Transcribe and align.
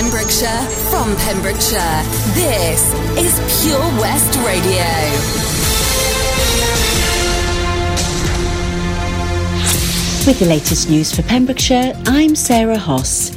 Pembrokeshire, 0.00 0.62
from 0.92 1.16
Pembrokeshire. 1.16 2.02
This 2.32 2.94
is 3.18 3.64
Pure 3.64 3.80
West 3.98 4.38
Radio. 4.46 4.84
With 10.24 10.38
the 10.38 10.46
latest 10.46 10.88
news 10.88 11.12
for 11.12 11.22
Pembrokeshire, 11.22 12.00
I'm 12.06 12.36
Sarah 12.36 12.78
Hoss. 12.78 13.36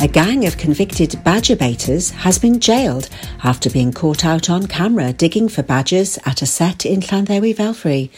A 0.00 0.08
gang 0.08 0.46
of 0.46 0.56
convicted 0.56 1.22
badger 1.24 1.56
baiters 1.56 2.08
has 2.12 2.38
been 2.38 2.58
jailed 2.58 3.10
after 3.44 3.68
being 3.68 3.92
caught 3.92 4.24
out 4.24 4.48
on 4.48 4.66
camera 4.66 5.12
digging 5.12 5.50
for 5.50 5.62
badgers 5.62 6.18
at 6.24 6.40
a 6.40 6.46
sett 6.46 6.86
in 6.86 7.00
Llanddewi 7.00 7.54
Velfrey. 7.54 8.08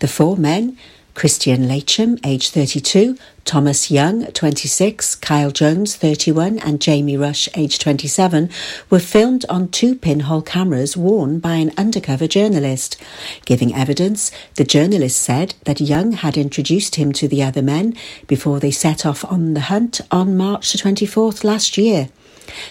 The 0.00 0.08
four 0.08 0.36
men 0.36 0.76
Christian 1.14 1.68
Lacham, 1.68 2.18
age 2.24 2.50
32, 2.50 3.16
Thomas 3.44 3.90
Young, 3.90 4.26
26, 4.26 5.16
Kyle 5.16 5.50
Jones, 5.50 5.96
31, 5.96 6.58
and 6.60 6.80
Jamie 6.80 7.16
Rush, 7.16 7.48
age 7.54 7.78
27, 7.78 8.48
were 8.88 8.98
filmed 8.98 9.44
on 9.48 9.68
two 9.68 9.94
pinhole 9.94 10.42
cameras 10.42 10.96
worn 10.96 11.38
by 11.38 11.54
an 11.54 11.72
undercover 11.76 12.26
journalist. 12.26 12.96
Giving 13.44 13.74
evidence, 13.74 14.30
the 14.54 14.64
journalist 14.64 15.20
said 15.20 15.54
that 15.64 15.80
Young 15.80 16.12
had 16.12 16.36
introduced 16.36 16.94
him 16.94 17.12
to 17.14 17.28
the 17.28 17.42
other 17.42 17.62
men 17.62 17.94
before 18.26 18.60
they 18.60 18.70
set 18.70 19.04
off 19.04 19.24
on 19.24 19.54
the 19.54 19.60
hunt 19.60 20.00
on 20.10 20.36
March 20.36 20.72
the 20.72 20.78
24th 20.78 21.44
last 21.44 21.76
year. 21.76 22.08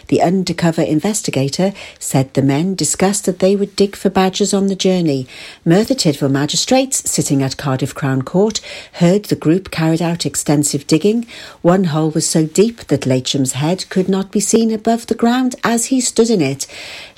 The 0.08 0.22
undercover 0.22 0.82
investigator 0.82 1.74
said 2.00 2.34
the 2.34 2.42
men 2.42 2.76
discussed 2.76 3.26
that 3.26 3.40
they 3.40 3.56
would 3.56 3.76
dig 3.76 3.96
for 3.96 4.10
badgers 4.10 4.54
on 4.54 4.68
the 4.68 4.76
journey. 4.76 5.28
Merthyr 5.66 5.96
Tydfil 5.96 6.32
magistrates 6.32 7.10
sitting 7.10 7.44
at 7.44 7.58
Cardiff 7.58 7.94
Crown 7.94 8.22
Court 8.22 8.62
heard 8.94 9.26
the 9.26 9.36
group 9.36 9.72
carried 9.72 10.02
out 10.02 10.26
extensive 10.26 10.88
digging. 10.88 11.26
One 11.62 11.86
hole 11.86 12.12
was 12.12 12.28
so 12.28 12.46
deep 12.46 12.88
that 12.88 13.06
Lacham's 13.06 13.54
head 13.54 13.90
could 13.90 14.10
not 14.10 14.32
be 14.32 14.40
seen 14.40 14.72
above 14.72 15.08
the 15.08 15.16
ground 15.16 15.56
as 15.64 15.88
he 15.88 16.02
stood 16.02 16.30
in 16.30 16.42
it. 16.42 16.68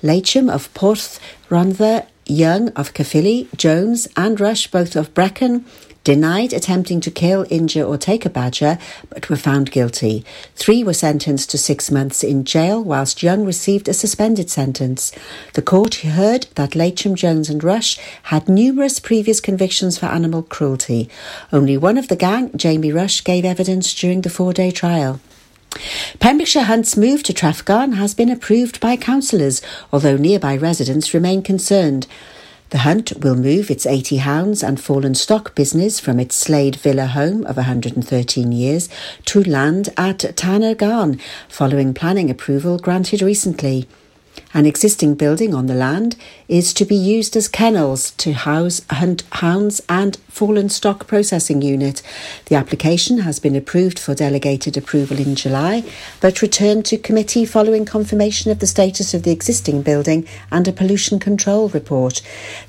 Lacham 0.02 0.50
of 0.50 0.74
Porth 0.74 1.20
Rhondda 1.50 2.08
Young 2.26 2.70
of 2.70 2.94
Caerphilly, 2.94 3.50
Jones 3.58 4.08
and 4.16 4.40
Rush, 4.40 4.68
both 4.68 4.96
of 4.96 5.14
Brecon, 5.14 5.66
denied 6.04 6.54
attempting 6.54 7.00
to 7.02 7.12
kill, 7.12 7.46
injure, 7.50 7.84
or 7.84 7.98
take 7.98 8.26
a 8.26 8.30
badger, 8.30 8.78
but 9.10 9.30
were 9.30 9.36
found 9.36 9.72
guilty. 9.72 10.26
Three 10.56 10.84
were 10.84 10.94
sentenced 10.94 11.52
to 11.52 11.58
six 11.58 11.92
months 11.92 12.24
in 12.24 12.44
jail, 12.44 12.84
whilst 12.84 13.24
Young 13.24 13.46
received 13.46 13.88
a 13.88 13.94
suspended 13.94 14.50
sentence. 14.50 15.12
The 15.54 15.62
court 15.62 15.96
heard 15.96 16.48
that 16.56 16.76
Lacham, 16.76 17.16
Jones, 17.16 17.50
and 17.50 17.64
Rush 17.64 18.00
had 18.24 18.50
numerous 18.50 19.00
previous 19.00 19.40
convictions 19.40 19.98
for 19.98 20.08
animal 20.08 20.44
cruelty. 20.44 21.10
Only 21.52 21.78
one 21.78 21.98
of 21.98 22.08
the 22.08 22.16
gang, 22.16 22.52
Jamie 22.56 22.92
Rush, 22.92 23.24
gave 23.24 23.46
evidence 23.46 23.94
during 23.94 24.22
the 24.22 24.30
four 24.30 24.54
day 24.54 24.72
trial. 24.72 25.20
Pembrokeshire 26.20 26.64
Hunt's 26.64 26.98
move 26.98 27.24
to 27.24 27.34
Trafgarn 27.34 27.94
has 27.94 28.14
been 28.14 28.30
approved 28.30 28.82
by 28.82 28.98
councillors, 28.98 29.62
although 29.94 30.18
nearby 30.18 30.58
residents 30.58 31.14
remain 31.14 31.42
concerned. 31.42 32.08
The 32.72 32.80
Hunt 32.80 33.12
will 33.20 33.36
move 33.36 33.70
its 33.70 33.86
80 33.86 34.18
hounds 34.18 34.64
and 34.64 34.80
fallen 34.80 35.14
stock 35.14 35.56
business 35.56 36.00
from 36.00 36.22
its 36.22 36.36
Slade 36.36 36.78
Villa 36.78 37.08
home 37.08 37.46
of 37.46 37.58
113 37.58 38.54
years 38.54 38.88
to 39.26 39.44
land 39.44 39.90
at 39.98 40.20
Tanner 40.38 40.74
Garn, 40.74 41.20
following 41.50 41.94
planning 41.94 42.30
approval 42.30 42.80
granted 42.80 43.22
recently. 43.22 43.90
An 44.54 44.66
existing 44.66 45.16
building 45.16 45.54
on 45.54 45.68
the 45.68 45.74
land 45.74 46.18
is 46.50 46.74
to 46.74 46.84
be 46.84 46.96
used 46.96 47.38
as 47.38 47.48
kennels 47.48 48.12
to 48.12 48.34
house 48.34 48.82
hunt 48.90 49.24
hounds 49.32 49.82
and 49.88 50.18
fallen 50.28 50.68
stock 50.68 51.08
processing 51.08 51.62
unit. 51.62 52.02
The 52.48 52.56
application 52.56 53.20
has 53.20 53.40
been 53.40 53.56
approved 53.56 53.98
for 53.98 54.14
delegated 54.14 54.76
approval 54.76 55.20
in 55.20 55.36
July, 55.36 55.86
but 56.20 56.42
returned 56.42 56.86
to 56.88 56.98
committee 56.98 57.46
following 57.46 57.86
confirmation 57.86 58.52
of 58.52 58.60
the 58.60 58.68
status 58.68 59.14
of 59.14 59.24
the 59.24 59.32
existing 59.32 59.84
building 59.84 60.28
and 60.52 60.68
a 60.68 60.74
pollution 60.74 61.18
control 61.18 61.70
report. 61.70 62.22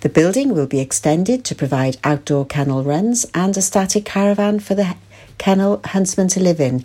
The 0.03 0.09
building 0.09 0.55
will 0.55 0.69
be 0.69 0.79
extended 0.79 1.45
to 1.47 1.55
provide 1.57 1.97
outdoor 2.05 2.47
kennel 2.47 2.85
runs 2.85 3.27
and 3.35 3.57
a 3.57 3.63
static 3.63 4.05
caravan 4.05 4.61
for 4.61 4.77
the 4.77 4.95
kennel 5.43 5.81
huntsman 5.87 6.29
to 6.29 6.39
live 6.39 6.61
in. 6.61 6.85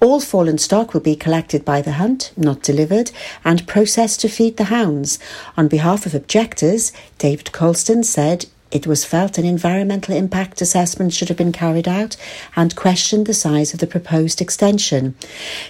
All 0.00 0.20
fallen 0.20 0.56
stock 0.56 0.94
will 0.94 1.00
be 1.00 1.16
collected 1.16 1.64
by 1.64 1.82
the 1.82 1.94
hunt, 1.94 2.30
not 2.36 2.62
delivered, 2.62 3.10
and 3.44 3.66
processed 3.66 4.20
to 4.20 4.28
feed 4.28 4.56
the 4.56 4.70
hounds. 4.76 5.18
On 5.56 5.66
behalf 5.66 6.06
of 6.06 6.14
objectors, 6.14 6.92
David 7.18 7.50
Colston 7.50 8.04
said 8.04 8.46
it 8.70 8.86
was 8.86 9.04
felt 9.04 9.38
an 9.38 9.44
environmental 9.44 10.14
impact 10.14 10.60
assessment 10.60 11.12
should 11.12 11.28
have 11.28 11.38
been 11.38 11.52
carried 11.52 11.88
out 11.88 12.16
and 12.54 12.76
questioned 12.76 13.26
the 13.26 13.34
size 13.34 13.72
of 13.72 13.80
the 13.80 13.86
proposed 13.86 14.40
extension. 14.40 15.14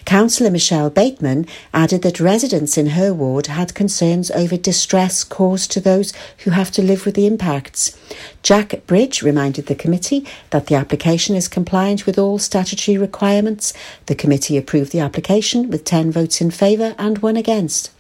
Councillor 0.04 0.50
Michelle 0.50 0.91
Bateman 0.91 1.47
added 1.72 2.03
that 2.03 2.19
residents 2.20 2.76
in 2.76 2.88
her 2.88 3.14
ward 3.14 3.47
had 3.47 3.75
concerns 3.75 4.31
over 4.32 4.56
distress 4.56 5.22
caused 5.22 5.70
to 5.72 5.81
those 5.81 6.12
who 6.38 6.50
have 6.50 6.70
to 6.72 6.82
live 6.82 7.06
with 7.06 7.14
the 7.14 7.26
impacts. 7.26 7.97
Jack 8.42 8.86
Bridge 8.86 9.22
reminded 9.22 9.66
the 9.66 9.75
committee 9.75 10.26
that 10.50 10.66
the 10.66 10.75
application 10.75 11.36
is 11.36 11.48
compliant 11.48 12.06
with 12.06 12.19
all 12.19 12.38
statutory 12.38 12.98
requirements. 12.98 13.72
The 14.06 14.15
committee 14.15 14.56
approved 14.56 14.92
the 14.92 15.00
application 15.00 15.70
with 15.70 15.84
10 15.84 16.10
votes 16.10 16.41
in 16.41 16.50
favour 16.50 16.94
and 16.98 17.19
one 17.19 17.36
against. 17.36 17.91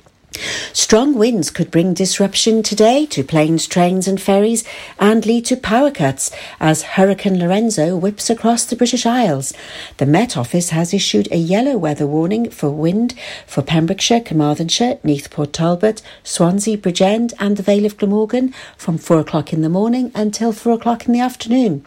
Strong 0.72 1.14
winds 1.14 1.50
could 1.50 1.70
bring 1.70 1.94
disruption 1.94 2.62
today 2.62 3.06
to 3.06 3.24
planes, 3.24 3.66
trains, 3.66 4.06
and 4.06 4.20
ferries 4.20 4.64
and 4.98 5.26
lead 5.26 5.44
to 5.46 5.56
power 5.56 5.90
cuts 5.90 6.30
as 6.60 6.82
Hurricane 6.82 7.38
Lorenzo 7.38 7.96
whips 7.96 8.30
across 8.30 8.64
the 8.64 8.76
British 8.76 9.04
Isles. 9.04 9.52
The 9.96 10.06
Met 10.06 10.36
Office 10.36 10.70
has 10.70 10.94
issued 10.94 11.28
a 11.30 11.36
yellow 11.36 11.76
weather 11.76 12.06
warning 12.06 12.50
for 12.50 12.70
wind 12.70 13.14
for 13.46 13.62
Pembrokeshire, 13.62 14.20
Carmarthenshire, 14.20 14.98
Neath 15.02 15.30
Port 15.30 15.52
Talbot, 15.52 16.02
Swansea, 16.22 16.76
Bridgend, 16.76 17.32
and 17.40 17.56
the 17.56 17.62
Vale 17.62 17.86
of 17.86 17.96
Glamorgan 17.96 18.54
from 18.76 18.98
4 18.98 19.20
o'clock 19.20 19.52
in 19.52 19.62
the 19.62 19.68
morning 19.68 20.12
until 20.14 20.52
4 20.52 20.74
o'clock 20.74 21.06
in 21.06 21.12
the 21.12 21.20
afternoon. 21.20 21.84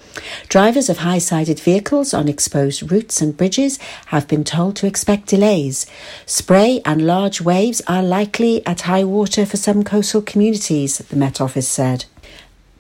Drivers 0.50 0.90
of 0.90 0.98
high 1.00 1.20
sided 1.20 1.60
vehicles 1.60 2.14
on 2.14 2.28
exposed 2.28 2.92
routes 2.92 3.22
and 3.22 3.38
bridges 3.38 3.80
have 4.08 4.28
been 4.28 4.44
told 4.44 4.76
to 4.76 4.88
expect 4.88 5.28
delays. 5.28 5.86
Spray 6.26 6.82
and 6.86 7.06
large 7.06 7.40
waves 7.40 7.82
are 7.88 8.04
likely 8.04 8.41
likely 8.42 8.66
at 8.66 8.82
high 8.82 9.04
water 9.04 9.46
for 9.46 9.58
some 9.58 9.84
coastal 9.84 10.22
communities, 10.22 10.98
the 10.98 11.16
Met 11.16 11.40
Office 11.40 11.68
said. 11.68 12.06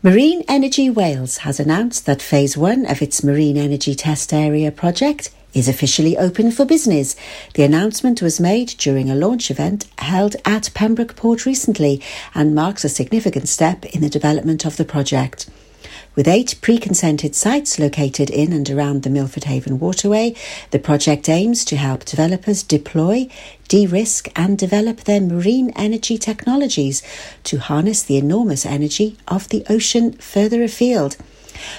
Marine 0.01 0.43
Energy 0.47 0.89
Wales 0.89 1.37
has 1.45 1.59
announced 1.59 2.07
that 2.07 2.19
Phase 2.19 2.57
1 2.57 2.87
of 2.87 2.99
its 2.99 3.23
Marine 3.23 3.57
Energy 3.57 3.93
Test 3.93 4.33
Area 4.33 4.71
project 4.71 5.29
is 5.53 5.67
officially 5.67 6.17
open 6.17 6.49
for 6.49 6.65
business. 6.65 7.15
The 7.53 7.61
announcement 7.61 8.23
was 8.23 8.39
made 8.39 8.69
during 8.79 9.11
a 9.11 9.15
launch 9.15 9.51
event 9.51 9.85
held 9.99 10.35
at 10.45 10.71
Pembroke 10.73 11.15
Port 11.15 11.45
recently 11.45 12.01
and 12.33 12.55
marks 12.55 12.83
a 12.83 12.89
significant 12.89 13.47
step 13.47 13.85
in 13.85 14.01
the 14.01 14.09
development 14.09 14.65
of 14.65 14.77
the 14.77 14.85
project. 14.85 15.47
With 16.13 16.27
eight 16.27 16.55
pre 16.59 16.77
consented 16.77 17.35
sites 17.35 17.79
located 17.79 18.29
in 18.29 18.51
and 18.51 18.69
around 18.69 19.03
the 19.03 19.09
Milford 19.09 19.45
Haven 19.45 19.79
waterway, 19.79 20.35
the 20.71 20.79
project 20.79 21.29
aims 21.29 21.63
to 21.63 21.77
help 21.77 22.03
developers 22.03 22.63
deploy, 22.63 23.29
de 23.69 23.87
risk, 23.87 24.27
and 24.35 24.57
develop 24.57 25.05
their 25.05 25.21
marine 25.21 25.71
energy 25.73 26.17
technologies 26.17 27.01
to 27.45 27.59
harness 27.59 28.03
the 28.03 28.17
enormous 28.17 28.65
energy 28.65 29.15
of 29.29 29.47
the 29.47 29.63
ocean 29.69 30.11
further 30.13 30.61
afield. 30.63 31.15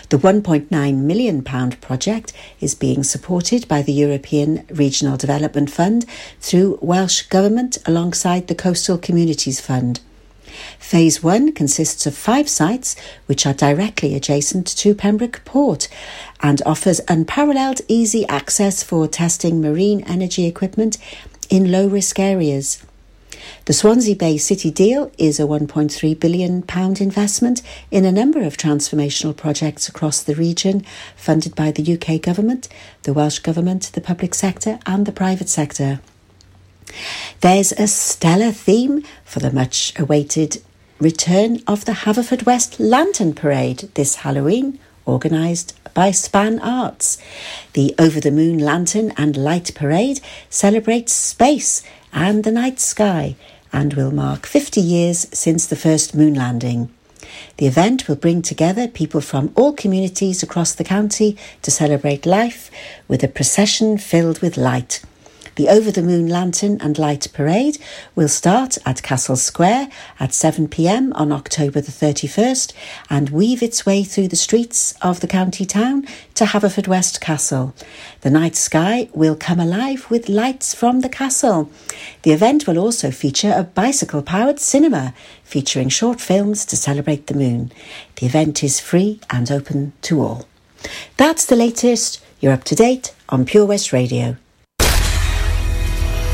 The 0.09 0.19
£1.9 0.19 0.97
million 0.97 1.43
project 1.43 2.33
is 2.59 2.75
being 2.75 3.03
supported 3.03 3.69
by 3.69 3.83
the 3.83 3.93
European 3.93 4.65
Regional 4.71 5.19
Development 5.19 5.69
Fund 5.69 6.07
through 6.41 6.79
Welsh 6.81 7.23
Government 7.23 7.77
alongside 7.85 8.47
the 8.49 8.55
Coastal 8.55 8.97
Communities 8.97 9.61
Fund. 9.61 10.01
Phase 10.79 11.23
1 11.23 11.53
consists 11.53 12.07
of 12.07 12.17
five 12.17 12.49
sites 12.49 12.97
which 13.27 13.47
are 13.47 13.55
directly 13.55 14.15
adjacent 14.15 14.67
to 14.67 14.95
Pembroke 14.95 15.43
Port 15.45 15.89
and 16.41 16.61
offers 16.67 17.01
unparalleled 17.09 17.81
easy 17.89 18.27
access 18.29 18.83
for 18.83 19.07
testing 19.09 19.61
marine 19.61 20.03
energy 20.03 20.47
equipment 20.47 20.99
in 21.49 21.71
low 21.71 21.87
risk 21.87 22.19
areas. 22.19 22.85
The 23.65 23.73
Swansea 23.73 24.17
Bay 24.17 24.39
City 24.39 24.71
deal 24.71 25.11
is 25.19 25.39
a 25.39 25.45
£1.3 25.45 26.19
billion 26.19 26.65
investment 27.01 27.63
in 27.91 28.05
a 28.05 28.13
number 28.13 28.43
of 28.43 28.57
transformational 28.57 29.37
projects 29.37 29.89
across 29.89 30.23
the 30.23 30.35
region, 30.35 30.85
funded 31.17 31.55
by 31.55 31.71
the 31.71 31.97
UK 31.97 32.21
Government, 32.21 32.69
the 33.03 33.13
Welsh 33.13 33.39
Government, 33.41 33.91
the 33.95 34.01
public 34.01 34.35
sector, 34.35 34.79
and 34.87 35.07
the 35.07 35.13
private 35.13 35.49
sector. 35.49 36.01
There's 37.41 37.73
a 37.73 37.87
stellar 37.87 38.53
theme 38.53 39.05
for 39.25 39.41
the 39.41 39.53
much 39.53 39.93
awaited 39.99 40.63
return 40.99 41.61
of 41.67 41.85
the 41.85 41.93
Haverfordwest 41.93 42.77
Lantern 42.79 43.35
Parade 43.35 43.91
this 43.95 44.17
Halloween, 44.17 44.79
organised 45.07 45.75
by 45.95 46.11
Span 46.11 46.61
Arts. 46.61 47.19
The 47.73 47.95
Over 47.99 48.21
the 48.21 48.31
Moon 48.31 48.59
Lantern 48.59 49.13
and 49.17 49.37
Light 49.37 49.73
Parade 49.75 50.21
celebrates 50.49 51.13
space 51.13 51.83
and 52.13 52.45
the 52.45 52.53
night 52.53 52.79
sky 52.79 53.37
and 53.73 53.95
will 53.95 54.13
mark 54.13 54.47
50 54.47 54.81
years 54.81 55.27
since 55.33 55.67
the 55.67 55.77
first 55.77 56.15
moon 56.15 56.35
landing. 56.35 56.93
The 57.57 57.67
event 57.67 58.09
will 58.09 58.17
bring 58.17 58.43
together 58.43 58.89
people 58.89 59.21
from 59.21 59.53
all 59.55 59.73
communities 59.73 60.43
across 60.43 60.75
the 60.75 60.85
county 60.85 61.37
to 61.63 61.71
celebrate 61.71 62.27
life 62.27 62.71
with 63.09 63.23
a 63.23 63.29
procession 63.29 63.99
filled 63.99 64.41
with 64.41 64.57
light. 64.57 65.03
The 65.55 65.69
Over 65.69 65.91
the 65.91 66.03
Moon 66.03 66.29
Lantern 66.29 66.81
and 66.81 66.99
Light 66.99 67.29
Parade 67.35 67.77
will 68.15 68.29
start 68.29 68.79
at 68.87 69.03
Castle 69.03 69.37
Square 69.37 69.91
at 70.19 70.31
7pm 70.31 71.13
on 71.15 71.31
October 71.31 71.83
the 71.83 71.93
31st 71.93 72.73
and 73.11 73.29
weave 73.29 73.63
its 73.63 73.85
way 73.85 74.03
through 74.03 74.29
the 74.29 74.37
streets 74.37 74.95
of 75.03 75.21
the 75.21 75.27
county 75.27 75.67
town 75.67 76.07
to 76.37 76.45
Haverfordwest 76.45 77.21
Castle. 77.21 77.75
The 78.23 78.31
night 78.31 78.57
sky 78.57 79.11
will 79.13 79.37
come 79.37 79.61
alive 79.61 80.11
with 80.11 80.31
lights 80.31 80.75
from 80.75 81.01
the 81.01 81.11
castle. 81.11 81.71
The 82.23 82.33
event 82.33 82.67
will 82.67 82.79
also 82.79 83.11
feature 83.11 83.53
a 83.55 83.65
bicycle 83.65 84.23
powered 84.23 84.59
cinema 84.59 85.13
featuring 85.45 85.91
short 85.91 86.19
films 86.19 86.65
to 86.65 86.77
celebrate 86.77 87.27
the 87.27 87.35
moon. 87.35 87.73
The 88.17 88.25
event 88.25 88.65
is 88.65 88.81
free 88.81 89.21
and 89.29 89.51
open 89.51 89.93
to 90.03 90.23
all. 90.23 90.49
That's 91.19 91.45
the 91.45 91.57
latest. 91.57 92.25
You're 92.41 92.55
up 92.55 92.65
to 92.65 92.75
date 92.75 93.15
on 93.29 93.45
Pure 93.45 93.67
West 93.67 93.93
Radio. 93.93 94.39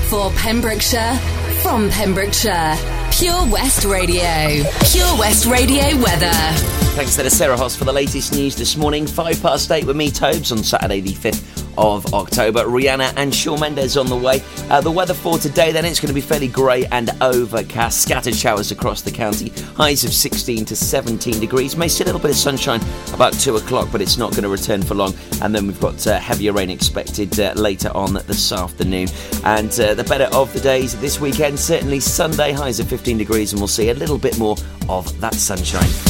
For 0.09 0.31
Pembrokeshire, 0.31 1.17
from 1.61 1.91
Pembrokeshire, 1.91 2.77
Pure 3.13 3.47
West 3.51 3.85
Radio. 3.85 4.65
Pure 4.91 5.19
West 5.19 5.45
Radio 5.45 5.97
weather. 5.99 6.78
Thanks 6.99 7.15
to 7.15 7.31
Sarah 7.31 7.57
Hoss 7.57 7.77
for 7.77 7.85
the 7.85 7.93
latest 7.93 8.33
news 8.33 8.57
this 8.57 8.77
morning. 8.77 9.07
Five 9.07 9.41
past 9.41 9.71
eight 9.71 9.85
with 9.85 9.95
me, 9.95 10.11
Tobes, 10.11 10.51
on 10.51 10.65
Saturday 10.65 11.01
the 11.01 11.13
5th 11.13 11.65
of 11.79 12.13
October. 12.13 12.65
Rihanna 12.65 13.13
and 13.15 13.33
Shawn 13.33 13.61
Mendes 13.61 13.97
on 13.97 14.09
the 14.09 14.17
way. 14.17 14.43
Uh, 14.69 14.81
the 14.81 14.91
weather 14.91 15.15
for 15.15 15.39
today, 15.39 15.71
then, 15.71 15.85
it's 15.85 16.01
going 16.01 16.09
to 16.09 16.13
be 16.15 16.21
fairly 16.21 16.49
grey 16.49 16.87
and 16.87 17.11
overcast. 17.21 18.03
Scattered 18.03 18.35
showers 18.35 18.73
across 18.73 19.03
the 19.03 19.13
county. 19.13 19.51
Highs 19.77 20.03
of 20.03 20.13
16 20.13 20.65
to 20.65 20.75
17 20.75 21.39
degrees. 21.39 21.77
May 21.77 21.87
see 21.87 22.03
a 22.03 22.07
little 22.07 22.21
bit 22.21 22.33
of 22.33 22.37
sunshine 22.37 22.81
about 23.15 23.33
2 23.35 23.55
o'clock, 23.55 23.91
but 23.93 24.03
it's 24.03 24.19
not 24.19 24.33
going 24.33 24.43
to 24.43 24.49
return 24.49 24.83
for 24.83 24.97
long. 24.97 25.15
And 25.41 25.55
then 25.55 25.69
we've 25.69 25.81
got 25.81 26.05
uh, 26.05 26.19
heavier 26.19 26.53
rain 26.53 26.69
expected 26.69 27.39
uh, 27.39 27.53
later 27.55 27.93
on 27.95 28.15
this 28.15 28.51
afternoon. 28.51 29.07
And 29.45 29.71
uh, 29.79 29.95
the 29.95 30.03
better 30.03 30.29
of 30.37 30.53
the 30.53 30.61
days 30.61 31.01
this 31.01 31.21
weekend, 31.21 31.61
certainly 31.61 32.01
Sunday, 32.01 32.51
highs 32.51 32.81
of 32.81 32.89
15 32.89 33.19
degrees, 33.19 33.53
and 33.53 33.61
we'll 33.61 33.69
see 33.69 33.91
a 33.91 33.95
little 33.95 34.19
bit 34.19 34.37
more 34.37 34.57
of 34.89 35.21
that 35.21 35.35
sunshine. 35.35 36.08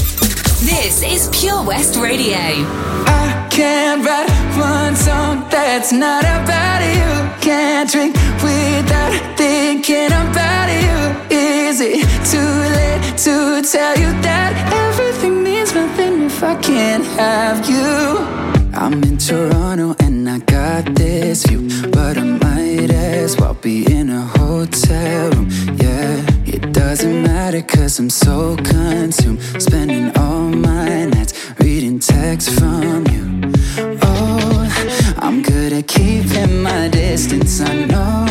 This 0.61 1.05
is 1.05 1.29
Pure 1.29 1.63
West 1.63 1.97
Radio. 1.97 2.37
I 2.37 3.47
can't 3.49 4.05
write 4.05 4.29
one 4.59 4.97
song 4.97 5.47
that's 5.49 5.93
not 5.93 6.25
about 6.25 6.83
you. 6.83 7.41
Can't 7.41 7.89
drink 7.89 8.17
without 8.43 9.39
thinking 9.39 10.07
about 10.07 10.69
you. 10.69 11.37
Is 11.37 11.81
it 11.81 12.03
too 12.27 12.39
late 12.75 13.17
to 13.19 13.63
tell 13.71 13.97
you 13.97 14.11
that 14.23 14.53
everything 14.73 15.45
means 15.45 15.73
nothing 15.77 16.23
if 16.25 16.43
I 16.43 16.57
can't 16.57 17.05
have 17.05 17.69
you? 17.71 18.58
I'm 18.81 19.03
in 19.03 19.19
Toronto 19.19 19.97
and 19.99 20.31
I 20.31 20.39
got 20.39 20.95
this 20.95 21.45
view, 21.45 21.69
but 21.91 22.17
I 22.17 22.23
might 22.23 22.93
as 22.93 23.37
well 23.37 23.55
be 23.55 23.85
in 23.93 24.09
a 24.09 24.21
hotel 24.21 25.31
room. 25.33 25.49
Yeah, 25.83 26.25
it 26.47 26.73
doesn't 26.73 27.25
matter 27.25 27.61
cause 27.61 27.99
I'm 27.99 28.09
so 28.09 28.55
consumed, 28.59 29.43
spending 29.61 30.17
all 30.17 30.49
my 30.49 31.07
nights 31.07 31.35
reading 31.59 31.99
texts 31.99 32.57
from 32.57 33.05
you. 33.09 33.53
Oh, 34.01 35.15
I'm 35.19 35.43
good 35.43 35.73
at 35.73 35.89
keeping 35.89 36.63
my 36.63 36.87
distance. 36.87 37.61
I 37.61 37.85
know 37.85 38.27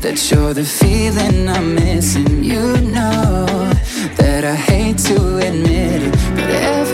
that 0.00 0.16
you're 0.30 0.54
the 0.54 0.64
feeling 0.64 1.50
I'm 1.50 1.74
missing. 1.74 2.42
You 2.42 2.80
know 2.80 3.44
that 4.16 4.42
I 4.42 4.54
hate 4.54 4.96
to 5.08 5.36
admit 5.36 6.02
it, 6.02 6.12
but 6.34 6.56
means 6.56 6.85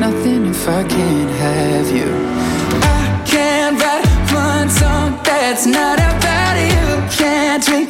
nothing 0.00 0.46
if 0.46 0.66
I 0.66 0.82
can't 0.82 1.30
have 1.30 1.88
you. 1.94 2.10
I 2.82 3.22
can't 3.26 3.78
write 3.78 4.06
one 4.32 4.70
song 4.70 5.20
that's 5.22 5.66
not 5.66 5.98
about 5.98 6.56
you. 6.72 7.18
Can't 7.18 7.62
drink 7.62 7.89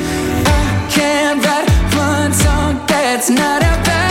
Song 2.33 2.79
that's 2.87 3.29
not 3.29 3.61
about 3.61 4.10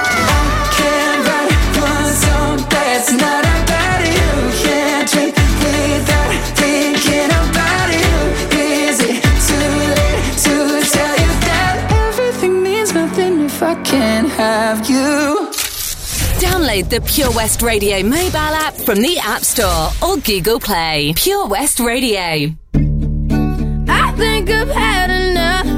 Download 16.71 16.89
the 16.89 17.01
Pure 17.01 17.31
West 17.31 17.61
Radio 17.61 18.01
mobile 18.01 18.37
app 18.37 18.73
from 18.73 19.01
the 19.01 19.19
App 19.21 19.41
Store 19.41 19.89
or 20.01 20.15
Google 20.17 20.57
Play. 20.57 21.13
Pure 21.17 21.47
West 21.47 21.81
Radio. 21.81 22.55
I 23.89 24.13
think 24.15 24.49
I've 24.49 24.69
had 24.69 25.09
enough. 25.09 25.70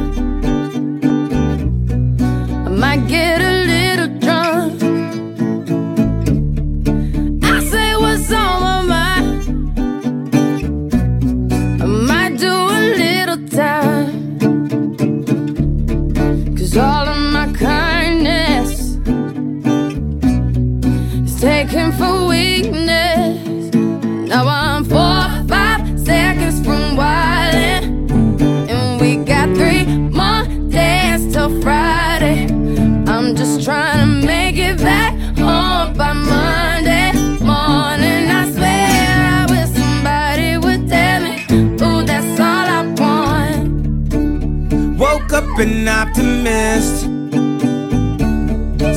An 45.59 45.87
optimist. 45.87 47.01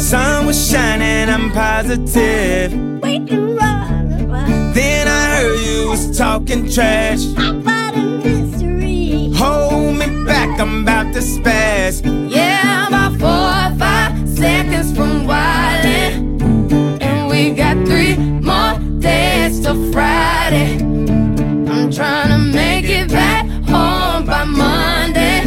Sun 0.08 0.46
was 0.46 0.70
shining, 0.70 1.28
I'm 1.28 1.50
positive. 1.52 2.70
Then 4.74 5.08
I 5.08 5.36
heard 5.36 5.60
you 5.60 5.90
was 5.90 6.16
talking 6.16 6.70
trash. 6.70 7.24
Hold 9.36 9.96
me 9.96 10.24
back, 10.24 10.58
I'm 10.58 10.82
about 10.82 11.12
to 11.14 11.20
spaz. 11.20 12.02
Yeah, 12.30 12.88
about 12.88 13.18
four 13.18 13.28
or 13.28 13.78
five 13.78 14.28
seconds 14.28 14.96
from 14.96 15.26
wildin'. 15.26 17.02
And 17.02 17.28
we 17.28 17.50
got 17.52 17.76
three 17.86 18.16
more 18.16 18.78
days 19.00 19.60
till 19.60 19.92
Friday. 19.92 20.78
I'm 20.78 21.90
trying 21.90 22.28
to 22.30 22.38
make 22.38 22.86
it 22.86 23.10
back 23.10 23.46
home 23.66 24.24
by 24.24 24.44
Monday 24.44 25.42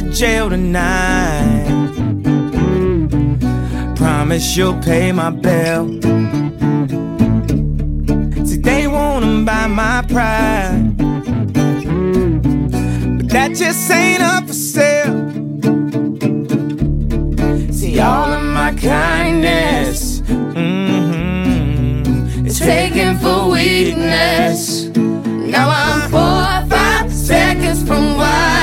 to 0.00 0.10
jail 0.12 0.48
tonight, 0.48 1.66
promise 3.96 4.56
you'll 4.56 4.80
pay 4.80 5.12
my 5.12 5.30
bill. 5.30 5.88
See, 8.46 8.56
they 8.58 8.86
wanna 8.86 9.44
buy 9.44 9.66
my 9.66 10.02
pride, 10.08 10.96
but 13.18 13.28
that 13.28 13.54
just 13.54 13.90
ain't 13.90 14.22
up 14.22 14.46
for 14.46 14.54
sale. 14.54 15.28
See, 17.72 17.98
all 18.00 18.32
of 18.32 18.44
my 18.44 18.72
kindness 18.74 20.22
mhm, 20.22 20.86
is 22.46 22.58
taken 22.58 23.18
for 23.18 23.50
weakness. 23.50 24.88
Now 24.96 25.68
I'm 25.68 26.10
four 26.10 26.20
or 26.20 26.64
five 26.70 27.12
seconds 27.12 27.82
from 27.82 28.16
wildin', 28.16 28.59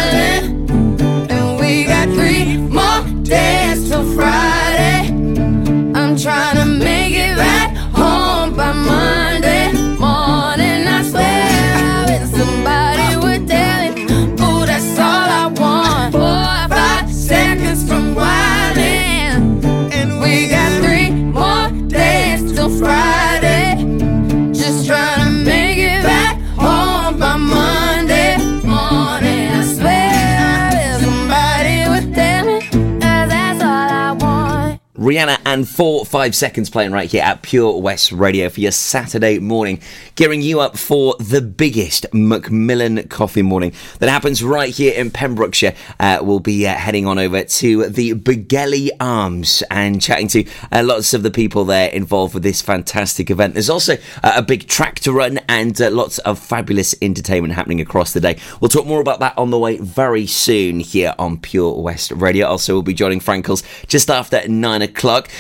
Rihanna 35.08 35.40
and 35.46 35.66
four 35.66 36.04
five 36.06 36.36
seconds 36.36 36.70
playing 36.70 36.92
right 36.92 37.10
here 37.10 37.24
at 37.24 37.42
Pure 37.42 37.80
West 37.80 38.12
Radio 38.12 38.50
for 38.50 38.60
your 38.60 38.74
Saturday 38.74 39.40
morning, 39.40 39.80
gearing 40.16 40.42
you 40.42 40.60
up 40.60 40.78
for 40.78 41.16
the 41.18 41.42
biggest 41.42 42.06
Macmillan 42.14 43.08
Coffee 43.08 43.42
morning 43.42 43.72
that 44.00 44.10
happens 44.10 44.44
right 44.44 44.70
here 44.70 44.94
in 44.94 45.10
Pembrokeshire. 45.10 45.76
Uh, 45.98 46.20
we'll 46.22 46.42
be 46.42 46.68
uh, 46.68 46.76
heading 46.76 47.06
on 47.06 47.18
over 47.18 47.46
to 47.46 47.88
the 47.88 48.16
Begelly 48.16 48.90
Arms 49.00 49.64
and 49.72 50.02
chatting 50.02 50.28
to 50.28 50.44
uh, 50.74 50.84
lots 50.84 51.14
of 51.14 51.24
the 51.24 51.32
people 51.32 51.64
there 51.64 51.88
involved 51.88 52.34
with 52.34 52.44
this 52.44 52.62
fantastic 52.62 53.32
event. 53.32 53.54
There's 53.54 53.70
also 53.70 53.94
uh, 54.26 54.34
a 54.36 54.42
big 54.42 54.68
tractor 54.68 55.14
run 55.14 55.40
and 55.48 55.80
uh, 55.80 55.90
lots 55.90 56.18
of 56.20 56.38
fabulous 56.38 56.94
entertainment 57.02 57.54
happening 57.54 57.80
across 57.80 58.12
the 58.12 58.20
day. 58.20 58.36
We'll 58.60 58.68
talk 58.68 58.86
more 58.86 59.00
about 59.00 59.22
that 59.22 59.38
on 59.38 59.52
the 59.52 59.58
way 59.58 59.78
very 59.78 60.28
soon 60.28 60.82
here 60.82 61.16
on 61.18 61.38
Pure 61.38 61.82
West 61.82 62.12
Radio. 62.12 62.46
Also, 62.48 62.74
we'll 62.74 62.82
be 62.82 62.94
joining 62.94 63.22
Frankles 63.22 63.64
just 63.88 64.10
after 64.10 64.46
nine 64.50 64.82
o'clock. 64.82 64.97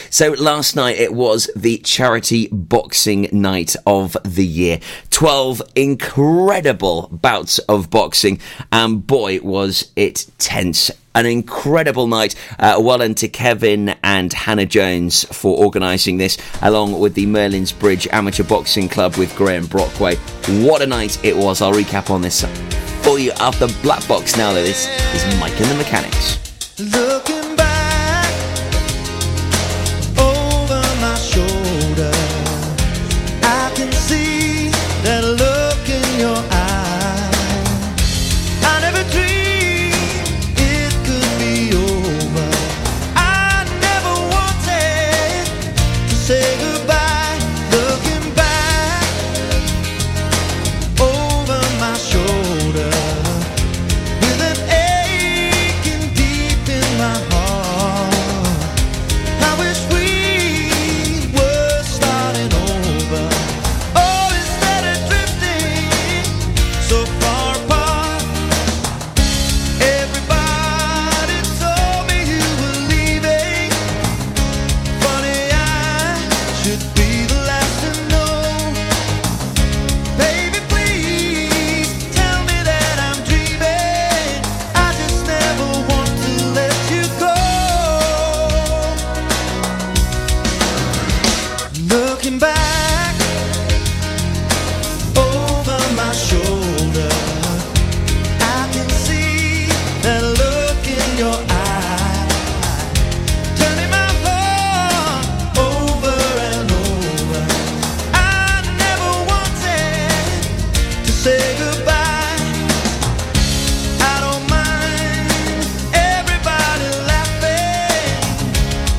So 0.10 0.32
last 0.32 0.76
night 0.76 0.98
it 0.98 1.14
was 1.14 1.50
the 1.56 1.78
charity 1.80 2.48
boxing 2.52 3.30
night 3.32 3.76
of 3.86 4.16
the 4.24 4.46
year. 4.46 4.80
12 5.10 5.62
incredible 5.76 7.10
bouts 7.12 7.60
of 7.60 7.90
boxing, 7.90 8.40
and 8.72 9.06
boy, 9.06 9.40
was 9.42 9.92
it 9.96 10.28
tense. 10.38 10.92
An 11.16 11.26
incredible 11.26 12.06
night. 12.06 12.36
Uh, 12.60 12.78
well 12.80 13.00
done 13.00 13.16
to 13.16 13.28
Kevin 13.28 13.96
and 14.04 14.32
Hannah 14.32 14.68
Jones 14.68 15.24
for 15.26 15.58
organising 15.58 16.18
this, 16.18 16.38
along 16.62 17.00
with 17.00 17.16
the 17.16 17.26
Merlin's 17.26 17.72
Bridge 17.72 18.08
Amateur 18.12 18.44
Boxing 18.44 18.88
Club 18.88 19.16
with 19.16 19.36
Graham 19.36 19.66
Brockway. 19.66 20.16
What 20.64 20.84
a 20.84 20.86
night 20.86 21.24
it 21.26 21.36
was. 21.36 21.62
I'll 21.62 21.74
recap 21.74 22.12
on 22.12 22.22
this 22.22 22.46
for 23.02 23.18
you 23.18 23.32
after 23.40 23.68
Black 23.82 24.08
Box 24.08 24.38
now. 24.38 24.54
This 24.54 24.88
is 25.16 25.40
Mike 25.40 25.60
and 25.60 25.72
the 25.72 25.76
Mechanics. 25.76 26.38
Looking 26.80 27.37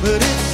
but 0.09 0.23
it's 0.23 0.48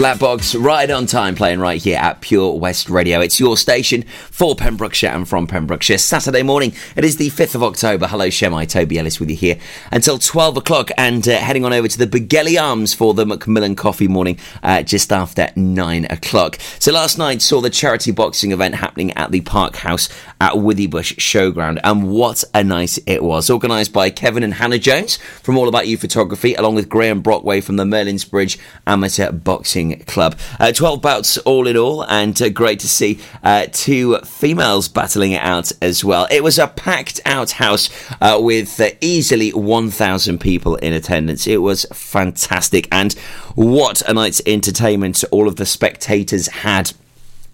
Black 0.00 0.18
Box 0.18 0.54
right 0.54 0.90
on 0.90 1.04
time, 1.04 1.34
playing 1.34 1.60
right 1.60 1.78
here 1.78 1.98
at 1.98 2.22
Pure 2.22 2.54
West 2.54 2.88
Radio. 2.88 3.20
It's 3.20 3.38
your 3.38 3.58
station 3.58 4.04
for 4.30 4.54
Pembrokeshire 4.54 5.10
and 5.10 5.28
from 5.28 5.46
Pembrokeshire. 5.46 5.98
Saturday 5.98 6.42
morning, 6.42 6.72
it 6.96 7.04
is 7.04 7.18
the 7.18 7.28
5th 7.28 7.54
of 7.54 7.62
October. 7.62 8.06
Hello, 8.06 8.28
Shwmae, 8.28 8.66
Toby 8.66 8.98
Ellis 8.98 9.20
with 9.20 9.28
you 9.28 9.36
here 9.36 9.58
until 9.92 10.18
12 10.18 10.56
o'clock 10.56 10.90
and 10.96 11.28
uh, 11.28 11.36
heading 11.36 11.66
on 11.66 11.74
over 11.74 11.86
to 11.86 11.98
the 11.98 12.06
Begelly 12.06 12.58
Arms 12.58 12.94
for 12.94 13.12
the 13.12 13.26
Macmillan 13.26 13.76
Coffee 13.76 14.08
morning 14.08 14.38
uh, 14.62 14.82
just 14.82 15.12
after 15.12 15.50
9 15.54 16.06
o'clock. 16.06 16.56
So 16.78 16.92
last 16.92 17.18
night 17.18 17.42
saw 17.42 17.60
the 17.60 17.68
charity 17.68 18.10
boxing 18.10 18.52
event 18.52 18.76
happening 18.76 19.10
at 19.18 19.32
the 19.32 19.42
Park 19.42 19.76
House 19.76 20.08
at 20.40 20.54
Withybush 20.54 21.16
Showground 21.16 21.78
and 21.84 22.08
what 22.08 22.42
a 22.54 22.64
night 22.64 22.98
it 23.06 23.22
was. 23.22 23.50
Organised 23.50 23.92
by 23.92 24.08
Kevin 24.08 24.44
and 24.44 24.54
Hannah 24.54 24.78
Jones 24.78 25.16
from 25.42 25.58
All 25.58 25.68
About 25.68 25.88
You 25.88 25.98
Photography 25.98 26.54
along 26.54 26.76
with 26.76 26.88
Graham 26.88 27.20
Brockway 27.20 27.60
from 27.60 27.76
the 27.76 27.84
Merlin's 27.84 28.24
Bridge 28.24 28.58
Amateur 28.86 29.30
Boxing 29.30 29.89
Club. 30.06 30.38
Uh, 30.58 30.72
12 30.72 31.02
bouts 31.02 31.38
all 31.38 31.66
in 31.66 31.76
all, 31.76 32.04
and 32.06 32.40
uh, 32.40 32.48
great 32.48 32.80
to 32.80 32.88
see 32.88 33.18
uh, 33.42 33.66
two 33.72 34.18
females 34.20 34.88
battling 34.88 35.32
it 35.32 35.42
out 35.42 35.72
as 35.82 36.04
well. 36.04 36.26
It 36.30 36.42
was 36.42 36.58
a 36.58 36.68
packed 36.68 37.20
out 37.24 37.52
house 37.52 37.90
uh, 38.20 38.38
with 38.40 38.80
uh, 38.80 38.90
easily 39.00 39.50
1,000 39.50 40.38
people 40.38 40.76
in 40.76 40.92
attendance. 40.92 41.46
It 41.46 41.58
was 41.58 41.86
fantastic, 41.92 42.88
and 42.92 43.12
what 43.54 44.02
a 44.02 44.14
night's 44.14 44.42
entertainment 44.46 45.22
all 45.30 45.48
of 45.48 45.56
the 45.56 45.66
spectators 45.66 46.48
had 46.48 46.92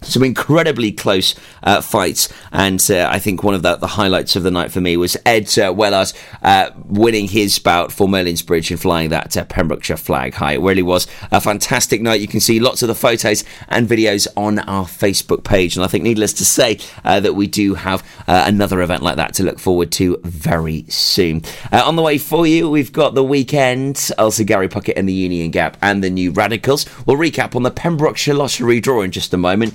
some 0.02 0.22
incredibly 0.22 0.92
close 0.92 1.34
uh, 1.62 1.80
fights, 1.80 2.28
and 2.52 2.82
uh, 2.90 3.08
I 3.10 3.18
think 3.18 3.42
one 3.42 3.54
of 3.54 3.62
the, 3.62 3.76
the, 3.76 3.86
highlights 3.86 4.36
of 4.36 4.42
the 4.42 4.50
night 4.50 4.70
for 4.70 4.80
me 4.80 4.96
was 4.96 5.16
Ed 5.24 5.44
uh, 5.44 5.72
Wellard 5.72 6.12
uh, 6.42 6.70
winning 6.84 7.28
his 7.28 7.58
bout 7.58 7.92
for 7.92 8.08
Merlin's 8.08 8.42
Bridge 8.42 8.70
and 8.70 8.80
flying 8.80 9.08
that 9.10 9.36
uh, 9.36 9.44
Pembrokeshire 9.44 9.96
flag 9.96 10.34
high. 10.34 10.52
It 10.52 10.60
really 10.60 10.82
was 10.82 11.06
a 11.30 11.40
fantastic 11.40 12.02
night. 12.02 12.20
You 12.20 12.28
can 12.28 12.40
see 12.40 12.60
lots 12.60 12.82
of 12.82 12.88
the 12.88 12.94
photos 12.94 13.44
and 13.68 13.88
videos 13.88 14.28
on 14.36 14.58
our 14.60 14.84
Facebook 14.84 15.44
page, 15.44 15.76
and 15.76 15.84
I 15.84 15.88
think 15.88 16.04
needless 16.04 16.32
to 16.34 16.44
say 16.44 16.78
uh, 17.04 17.20
that 17.20 17.34
we 17.34 17.46
do 17.46 17.74
have 17.74 18.04
another 18.26 18.82
event 18.82 19.02
like 19.02 19.16
that 19.16 19.34
to 19.34 19.42
look 19.42 19.58
forward 19.58 19.90
to 19.92 20.18
very 20.24 20.84
soon. 20.88 21.42
on 21.72 21.96
the 21.96 22.02
way 22.02 22.18
for 22.18 22.46
you, 22.46 22.68
we've 22.68 22.92
got 22.92 23.14
the 23.14 23.24
weekend, 23.24 24.10
also 24.18 24.44
Gary 24.44 24.68
Puckett 24.68 24.94
and 24.96 25.08
the 25.08 25.12
Union 25.12 25.50
Gap, 25.50 25.76
and 25.80 26.04
the 26.04 26.10
New 26.10 26.32
Radicals. 26.32 26.86
We'll 27.06 27.16
recap 27.16 27.56
on 27.56 27.62
the 27.62 27.70
Pembrokeshire 27.70 28.34
Lottery 28.34 28.80
draw 28.80 29.02
in 29.02 29.10
just 29.10 29.32
a 29.32 29.38
moment. 29.38 29.74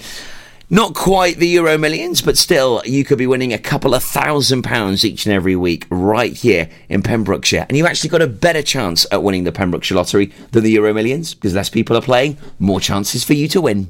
Not 0.74 0.94
quite 0.94 1.36
the 1.36 1.50
Euro 1.50 1.78
Millions, 1.78 2.22
but 2.22 2.38
still, 2.38 2.82
you 2.86 3.04
could 3.04 3.18
be 3.18 3.28
winning 3.28 3.52
a 3.52 3.58
couple 3.58 3.94
of 3.94 4.02
thousand 4.02 4.62
pounds 4.62 5.04
each 5.04 5.26
and 5.26 5.36
every 5.36 5.54
week 5.54 5.86
right 5.90 6.32
here 6.32 6.70
in 6.88 7.04
Pembrokeshire. 7.04 7.66
And 7.68 7.78
you've 7.78 7.88
actually 7.88 8.10
got 8.10 8.22
a 8.22 8.28
better 8.28 8.62
chance 8.62 9.06
at 9.12 9.22
winning 9.22 9.44
the 9.44 9.52
Pembrokeshire 9.52 9.98
Lottery 9.98 10.32
than 10.52 10.64
the 10.64 10.72
Euro 10.72 10.94
Millions 10.94 11.34
because 11.34 11.54
less 11.54 11.70
people 11.70 11.98
are 11.98 12.02
playing, 12.02 12.38
more 12.58 12.80
chances 12.80 13.26
for 13.26 13.34
you 13.34 13.50
to 13.50 13.60
win. 13.60 13.90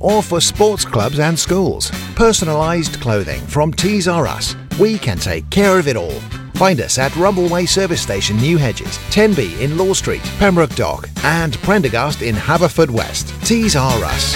or 0.00 0.22
for 0.22 0.40
sports 0.40 0.84
clubs 0.84 1.18
and 1.18 1.38
schools. 1.38 1.90
Personalised 2.14 3.00
clothing 3.00 3.40
from 3.46 3.72
Tees 3.72 4.08
R 4.08 4.26
Us. 4.26 4.56
We 4.78 4.98
can 4.98 5.18
take 5.18 5.48
care 5.50 5.78
of 5.78 5.88
it 5.88 5.96
all. 5.96 6.20
Find 6.54 6.80
us 6.80 6.98
at 6.98 7.12
Rumbleway 7.12 7.68
Service 7.68 8.02
Station, 8.02 8.36
New 8.38 8.58
Hedges, 8.58 8.98
10B 9.10 9.60
in 9.60 9.78
Law 9.78 9.92
Street, 9.92 10.22
Pembroke 10.38 10.74
Dock, 10.74 11.08
and 11.22 11.56
Prendergast 11.58 12.22
in 12.22 12.34
Haverfordwest. 12.34 13.46
Tees 13.46 13.76
R 13.76 14.04
Us. 14.04 14.34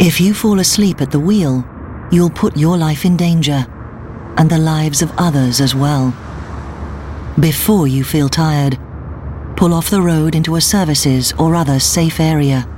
If 0.00 0.20
you 0.20 0.34
fall 0.34 0.58
asleep 0.58 1.00
at 1.00 1.12
the 1.12 1.20
wheel, 1.20 1.64
you'll 2.10 2.30
put 2.30 2.56
your 2.56 2.76
life 2.76 3.04
in 3.04 3.16
danger 3.16 3.64
and 4.36 4.50
the 4.50 4.58
lives 4.58 5.02
of 5.02 5.12
others 5.18 5.60
as 5.60 5.74
well. 5.74 6.12
Before 7.38 7.86
you 7.86 8.02
feel 8.02 8.28
tired, 8.28 8.78
pull 9.56 9.72
off 9.72 9.90
the 9.90 10.02
road 10.02 10.34
into 10.34 10.56
a 10.56 10.60
services 10.60 11.32
or 11.38 11.54
other 11.54 11.78
safe 11.78 12.18
area, 12.18 12.68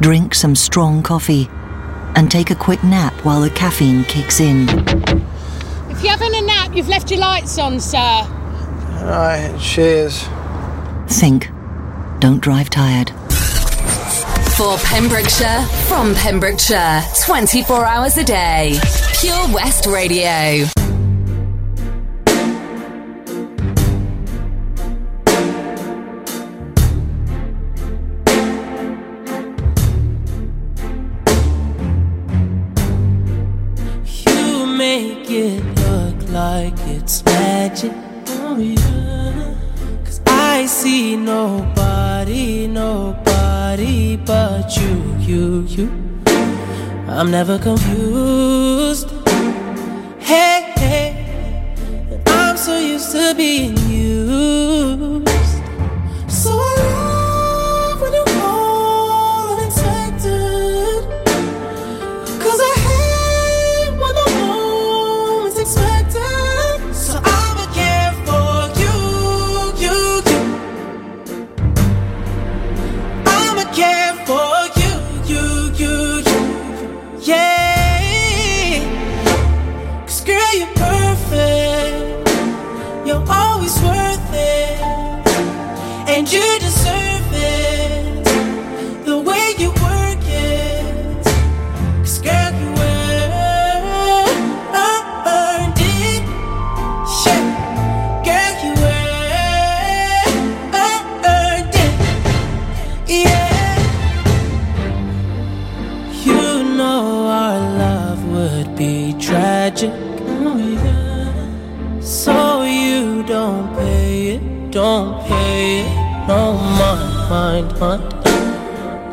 drink 0.00 0.34
some 0.34 0.54
strong 0.54 1.02
coffee, 1.02 1.48
and 2.14 2.30
take 2.30 2.50
a 2.50 2.54
quick 2.54 2.82
nap 2.82 3.12
while 3.24 3.40
the 3.40 3.50
caffeine 3.50 4.04
kicks 4.04 4.40
in. 4.40 4.68
If 5.90 6.02
you're 6.02 6.12
having 6.12 6.34
a 6.34 6.40
nap, 6.42 6.74
you've 6.74 6.88
left 6.88 7.10
your 7.10 7.20
lights 7.20 7.58
on, 7.58 7.80
sir. 7.80 7.98
Alright, 7.98 9.58
cheers. 9.60 10.28
Think. 11.08 11.50
Don't 12.20 12.40
drive 12.40 12.70
tired. 12.70 13.10
For 14.56 14.76
Pembrokeshire, 14.78 15.62
from 15.86 16.14
Pembrokeshire, 16.16 17.02
24 17.24 17.84
hours 17.84 18.16
a 18.16 18.24
day. 18.24 18.78
Pure 19.20 19.54
West 19.54 19.86
Radio. 19.86 20.66
It 35.38 35.64
look 35.86 36.30
like 36.30 36.74
it's 36.86 37.24
magic. 37.24 37.92
Oh, 38.40 38.58
yeah. 38.58 39.54
Cause 40.04 40.20
I 40.26 40.66
see 40.66 41.16
nobody, 41.16 42.66
nobody 42.66 44.16
but 44.16 44.76
you, 44.76 45.14
you, 45.18 45.62
you. 45.74 45.86
I'm 47.06 47.30
never 47.30 47.58
confused. 47.58 49.10
Hey, 50.18 50.72
hey. 50.76 51.06
I'm 52.26 52.56
so 52.56 52.78
used 52.78 53.12
to 53.12 53.34
being 53.36 53.76
used. 53.88 55.27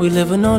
We 0.05 0.11
live 0.11 0.33
in 0.33 0.41
no 0.43 0.57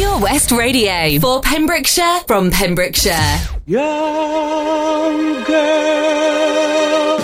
Pure 0.00 0.20
West 0.20 0.50
Radio 0.50 1.20
for 1.20 1.42
Pembrokeshire 1.42 2.20
from 2.26 2.50
Pembrokeshire. 2.50 3.36
Young 3.66 5.44
girl, 5.44 7.18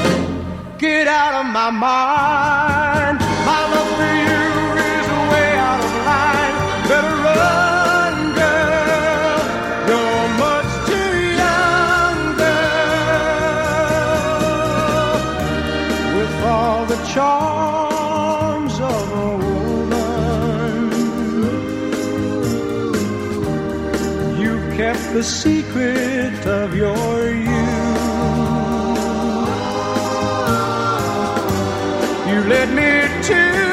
get 0.77 1.09
out 1.09 1.41
of 1.43 1.47
my 1.51 1.71
mind. 1.71 3.26
the 25.17 25.23
secret 25.23 26.47
of 26.47 26.77
your 26.77 27.31
youth. 27.31 27.49
You 32.29 32.41
led 32.45 32.69
me 32.75 33.25
to 33.29 33.66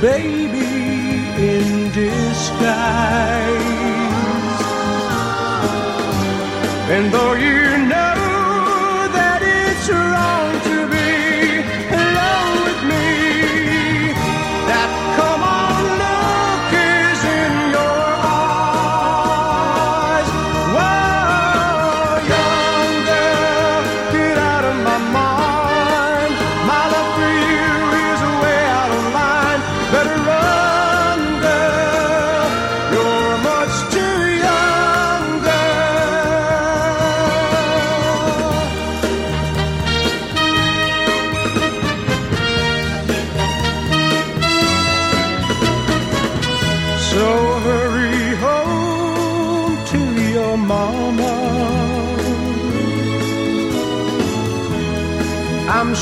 baby 0.00 0.58
in 1.36 1.90
disguise. 1.92 3.60
And 6.88 7.12
though 7.12 7.34
you 7.34 7.59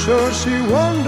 so 0.08 0.32
she 0.32 0.58
wondered. 0.72 1.07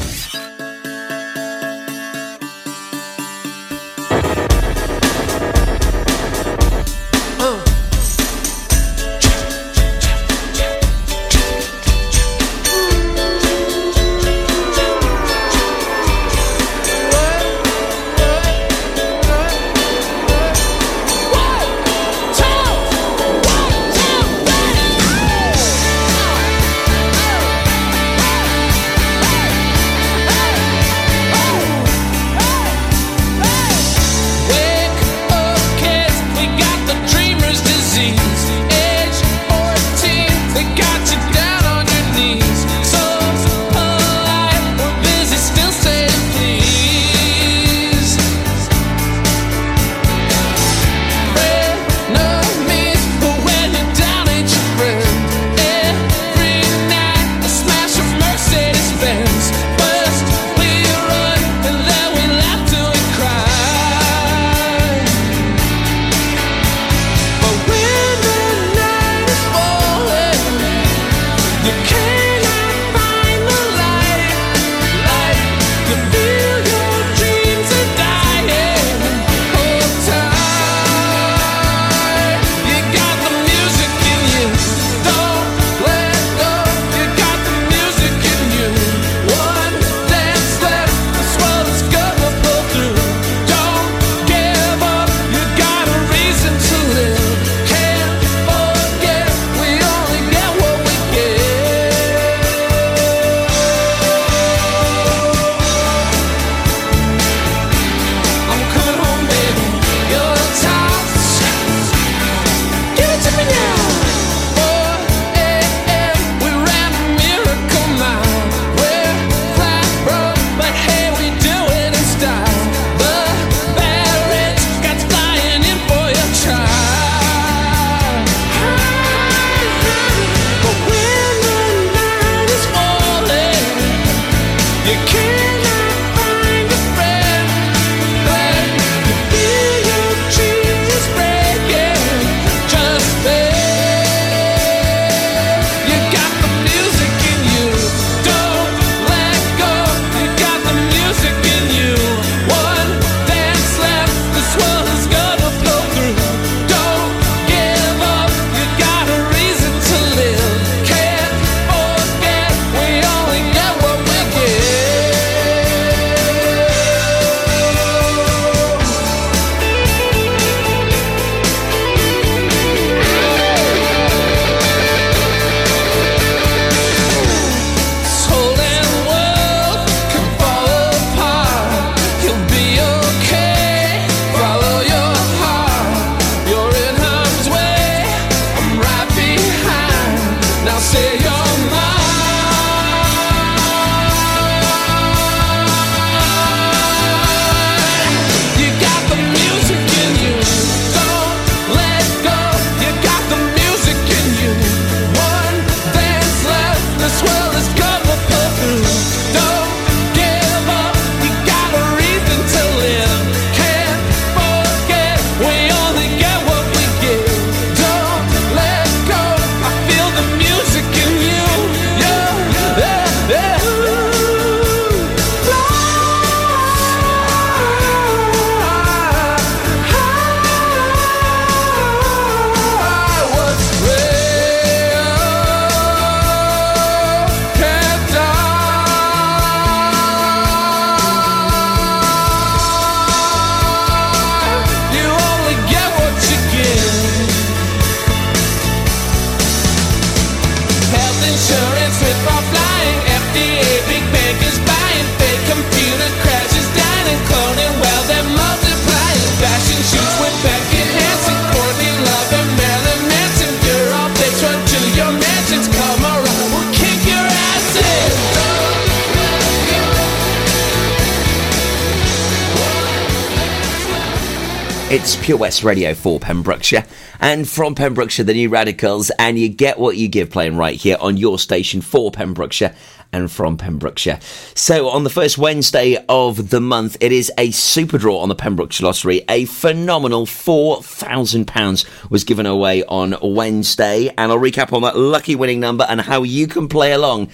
It's 274.93 275.15
Pure 275.15 275.37
West 275.37 275.63
Radio 275.63 275.93
for 275.93 276.19
Pembrokeshire. 276.19 276.85
And 277.21 277.47
from 277.47 277.75
Pembrokeshire, 277.75 278.25
the 278.25 278.33
New 278.33 278.49
Radicals, 278.49 279.09
and 279.17 279.39
you 279.39 279.47
get 279.47 279.79
what 279.79 279.95
you 279.95 280.09
give 280.09 280.29
playing 280.29 280.57
right 280.57 280.75
here 280.75 280.97
on 280.99 281.15
your 281.15 281.39
station 281.39 281.79
for 281.79 282.11
Pembrokeshire 282.11 282.75
and 283.13 283.31
from 283.31 283.55
Pembrokeshire. 283.55 284.19
So 284.53 284.89
on 284.89 285.05
the 285.05 285.09
first 285.09 285.37
Wednesday 285.37 286.03
of 286.09 286.49
the 286.49 286.59
month, 286.59 286.97
it 286.99 287.13
is 287.13 287.31
a 287.37 287.51
super 287.51 287.97
draw 287.97 288.17
on 288.19 288.27
the 288.27 288.35
Pembrokeshire 288.35 288.85
Lottery. 288.85 289.21
A 289.29 289.45
phenomenal 289.45 290.25
£4,000 290.25 292.09
was 292.09 292.25
given 292.25 292.45
away 292.45 292.83
on 292.83 293.15
Wednesday. 293.21 294.09
And 294.09 294.29
I'll 294.29 294.37
recap 294.39 294.73
on 294.73 294.81
that 294.81 294.97
lucky 294.97 295.35
winning 295.35 295.61
number 295.61 295.85
and 295.87 296.01
how 296.01 296.23
you 296.23 296.47
can 296.47 296.67
play 296.67 296.91
along 296.91 297.29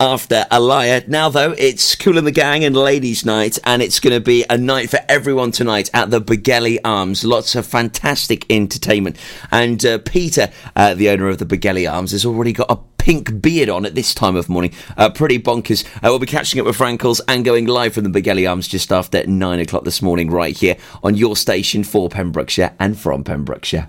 after 0.00 0.46
a 0.50 0.60
liar, 0.60 1.02
Now, 1.08 1.28
though, 1.28 1.52
it's 1.58 1.96
Cool 1.96 2.18
and 2.18 2.26
the 2.26 2.32
Gang 2.32 2.64
and 2.64 2.76
Ladies' 2.76 3.24
Night, 3.24 3.58
and 3.64 3.82
it's 3.82 3.98
going 3.98 4.14
to 4.14 4.20
be 4.20 4.44
a 4.48 4.56
night 4.56 4.90
for 4.90 5.00
everyone 5.08 5.50
tonight 5.50 5.90
at 5.92 6.10
the 6.10 6.20
Begelly 6.20 6.78
Arms. 6.84 7.24
Lots 7.24 7.54
of 7.56 7.66
fantastic 7.66 8.46
entertainment. 8.50 9.16
And 9.50 9.84
uh, 9.84 9.98
Peter, 9.98 10.50
uh, 10.76 10.94
the 10.94 11.10
owner 11.10 11.28
of 11.28 11.38
the 11.38 11.46
Begelly 11.46 11.90
Arms, 11.90 12.12
has 12.12 12.24
already 12.24 12.52
got 12.52 12.70
a 12.70 12.78
pink 12.98 13.40
beard 13.42 13.68
on 13.68 13.84
at 13.86 13.94
this 13.94 14.14
time 14.14 14.36
of 14.36 14.48
morning. 14.48 14.72
Uh, 14.96 15.10
pretty 15.10 15.38
bonkers. 15.38 15.84
Uh, 15.96 16.00
we'll 16.04 16.18
be 16.18 16.26
catching 16.26 16.60
up 16.60 16.66
with 16.66 16.76
Frankles 16.76 17.20
and 17.26 17.44
going 17.44 17.66
live 17.66 17.94
from 17.94 18.04
the 18.04 18.20
Begelly 18.20 18.48
Arms 18.48 18.68
just 18.68 18.92
after 18.92 19.26
nine 19.26 19.58
o'clock 19.58 19.84
this 19.84 20.00
morning, 20.00 20.30
right 20.30 20.56
here 20.56 20.76
on 21.02 21.16
your 21.16 21.34
station 21.34 21.82
for 21.82 22.08
Pembrokeshire 22.08 22.74
and 22.78 22.96
from 22.96 23.24
Pembrokeshire. 23.24 23.88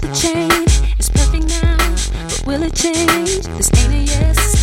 The 0.00 0.08
chain. 0.14 0.50
It's 0.98 1.08
perfect 1.08 1.48
now, 1.48 1.76
but 2.28 2.46
will 2.46 2.62
it 2.62 2.74
change? 2.74 3.46
This 3.56 3.70
ain't 3.78 3.94
a 3.94 3.98
yes, 3.98 4.57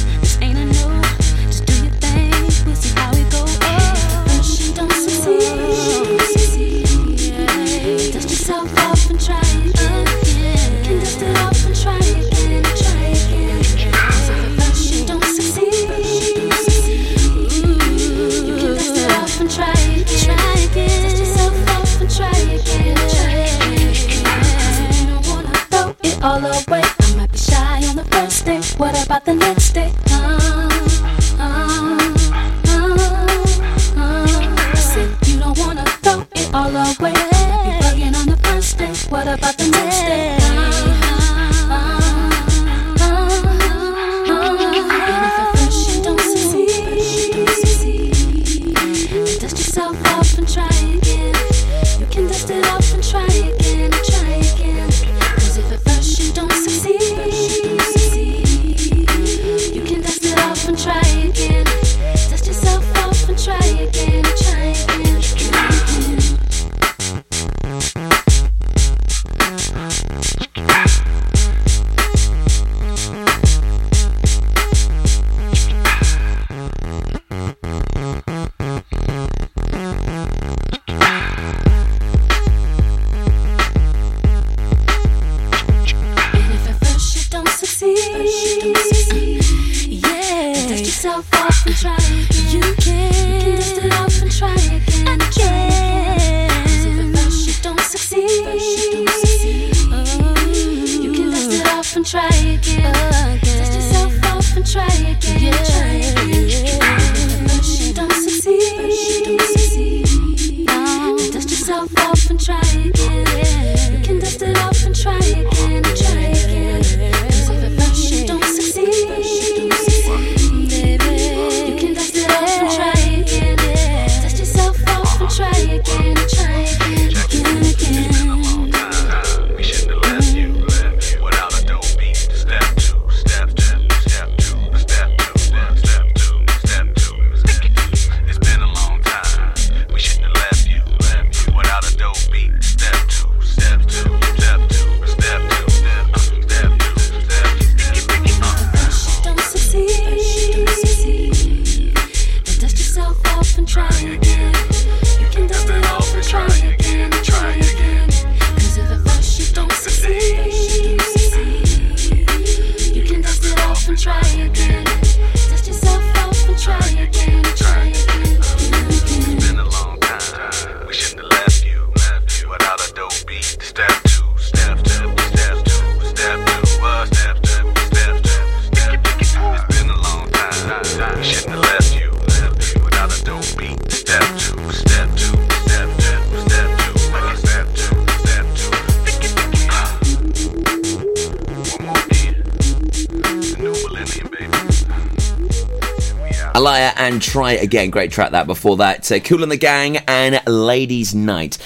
Again. 197.53 197.89
Great 197.89 198.11
track 198.11 198.31
that 198.31 198.47
before 198.47 198.77
that. 198.77 199.11
Uh, 199.11 199.19
cool 199.19 199.43
and 199.43 199.51
the 199.51 199.57
Gang 199.57 199.97
and 200.07 200.41
Ladies 200.47 201.13
Night. 201.15 201.57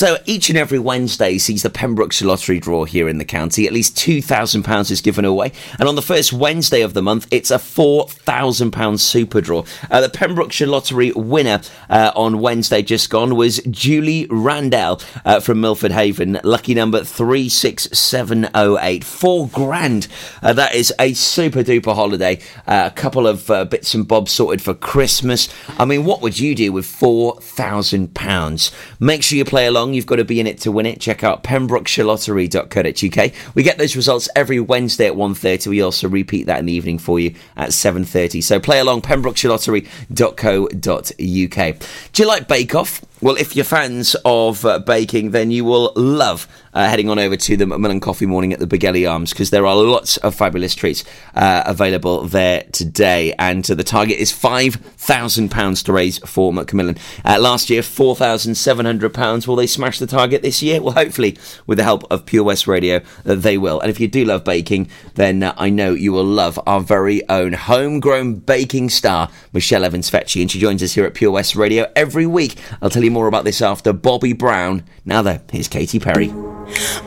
So 0.00 0.16
each 0.24 0.48
and 0.48 0.56
every 0.56 0.78
Wednesday 0.78 1.36
sees 1.36 1.62
the 1.62 1.68
Pembrokeshire 1.68 2.26
Lottery 2.26 2.58
draw 2.58 2.86
here 2.86 3.06
in 3.06 3.18
the 3.18 3.24
county. 3.26 3.66
At 3.66 3.74
least 3.74 3.96
£2,000 3.96 4.90
is 4.90 5.02
given 5.02 5.26
away. 5.26 5.52
And 5.78 5.90
on 5.90 5.94
the 5.94 6.00
first 6.00 6.32
Wednesday 6.32 6.80
of 6.80 6.94
the 6.94 7.02
month, 7.02 7.28
it's 7.30 7.50
a 7.50 7.58
£4,000 7.58 8.98
super 8.98 9.42
draw. 9.42 9.62
Uh, 9.90 10.00
the 10.00 10.08
Pembrokeshire 10.08 10.68
Lottery 10.68 11.12
winner 11.12 11.60
uh, 11.90 12.12
on 12.16 12.40
Wednesday 12.40 12.80
just 12.80 13.10
gone 13.10 13.36
was 13.36 13.58
Julie 13.64 14.26
Randell 14.30 15.02
uh, 15.26 15.38
from 15.38 15.60
Milford 15.60 15.92
Haven. 15.92 16.40
Lucky 16.44 16.72
number 16.72 17.04
36708. 17.04 19.04
Four 19.04 19.48
grand. 19.48 20.08
Uh, 20.42 20.54
that 20.54 20.74
is 20.74 20.94
a 20.98 21.12
super 21.12 21.62
duper 21.62 21.94
holiday. 21.94 22.40
Uh, 22.66 22.88
a 22.90 22.92
couple 22.94 23.26
of 23.26 23.50
uh, 23.50 23.66
bits 23.66 23.92
and 23.92 24.08
bobs 24.08 24.32
sorted 24.32 24.62
for 24.62 24.72
Christmas. 24.72 25.50
I 25.78 25.84
mean, 25.84 26.06
what 26.06 26.22
would 26.22 26.38
you 26.38 26.54
do 26.54 26.72
with 26.72 26.86
£4,000? 26.86 28.74
Make 28.98 29.22
sure 29.22 29.36
you 29.36 29.44
play 29.44 29.66
along. 29.66 29.89
You've 29.94 30.06
got 30.06 30.16
to 30.16 30.24
be 30.24 30.40
in 30.40 30.46
it 30.46 30.58
to 30.60 30.72
win 30.72 30.86
it. 30.86 31.00
Check 31.00 31.24
out 31.24 31.44
pembrokeshirelottery.co.uk. 31.44 33.32
We 33.54 33.62
get 33.62 33.78
those 33.78 33.96
results 33.96 34.28
every 34.34 34.60
Wednesday 34.60 35.06
at 35.06 35.14
1.30. 35.14 35.68
We 35.68 35.82
also 35.82 36.08
repeat 36.08 36.46
that 36.46 36.58
in 36.58 36.66
the 36.66 36.72
evening 36.72 36.98
for 36.98 37.20
you 37.20 37.34
at 37.56 37.70
7.30. 37.70 38.42
So 38.42 38.60
play 38.60 38.80
along, 38.80 39.02
pembrokeshirelottery.co.uk. 39.02 41.78
Do 42.12 42.22
you 42.22 42.28
like 42.28 42.48
Bake 42.48 42.74
Off? 42.74 43.02
Well, 43.22 43.36
if 43.36 43.54
you're 43.54 43.66
fans 43.66 44.16
of 44.24 44.64
uh, 44.64 44.78
baking, 44.78 45.32
then 45.32 45.50
you 45.50 45.62
will 45.66 45.92
love 45.94 46.48
uh, 46.72 46.88
heading 46.88 47.10
on 47.10 47.18
over 47.18 47.36
to 47.36 47.54
the 47.54 47.66
Macmillan 47.66 48.00
Coffee 48.00 48.24
Morning 48.24 48.54
at 48.54 48.60
the 48.60 48.66
Begelly 48.66 49.10
Arms 49.10 49.30
because 49.30 49.50
there 49.50 49.66
are 49.66 49.76
lots 49.76 50.16
of 50.18 50.34
fabulous 50.34 50.74
treats 50.74 51.04
uh, 51.34 51.62
available 51.66 52.22
there 52.22 52.64
today. 52.72 53.34
And 53.38 53.68
uh, 53.70 53.74
the 53.74 53.84
target 53.84 54.18
is 54.18 54.32
£5,000 54.32 55.84
to 55.84 55.92
raise 55.92 56.16
for 56.18 56.50
Macmillan. 56.50 56.96
Uh, 57.22 57.38
last 57.38 57.68
year, 57.68 57.82
£4,700. 57.82 59.46
Will 59.46 59.56
they 59.56 59.66
smash 59.66 59.98
the 59.98 60.06
target 60.06 60.40
this 60.40 60.62
year? 60.62 60.80
Well, 60.80 60.94
hopefully, 60.94 61.36
with 61.66 61.76
the 61.76 61.84
help 61.84 62.10
of 62.10 62.24
Pure 62.24 62.44
West 62.44 62.66
Radio, 62.66 63.02
uh, 63.26 63.34
they 63.34 63.58
will. 63.58 63.80
And 63.80 63.90
if 63.90 64.00
you 64.00 64.08
do 64.08 64.24
love 64.24 64.44
baking, 64.44 64.88
then 65.16 65.52
I 65.58 65.68
know 65.68 65.92
you 65.92 66.12
will 66.12 66.24
love 66.24 66.58
our 66.66 66.80
very 66.80 67.28
own 67.28 67.52
homegrown 67.52 68.36
baking 68.36 68.88
star, 68.88 69.30
Michelle 69.52 69.84
Evans 69.84 70.10
Fecci. 70.10 70.40
And 70.40 70.50
she 70.50 70.58
joins 70.58 70.82
us 70.82 70.94
here 70.94 71.04
at 71.04 71.12
Pure 71.12 71.32
West 71.32 71.54
Radio 71.54 71.90
every 71.94 72.24
week. 72.24 72.56
I'll 72.80 72.88
tell 72.88 73.04
you 73.04 73.09
more 73.10 73.26
about 73.26 73.44
this 73.44 73.60
after 73.60 73.92
Bobby 73.92 74.32
Brown. 74.32 74.84
Now, 75.04 75.22
there, 75.22 75.42
here's 75.50 75.68
Katy 75.68 75.98
Perry. 76.00 76.30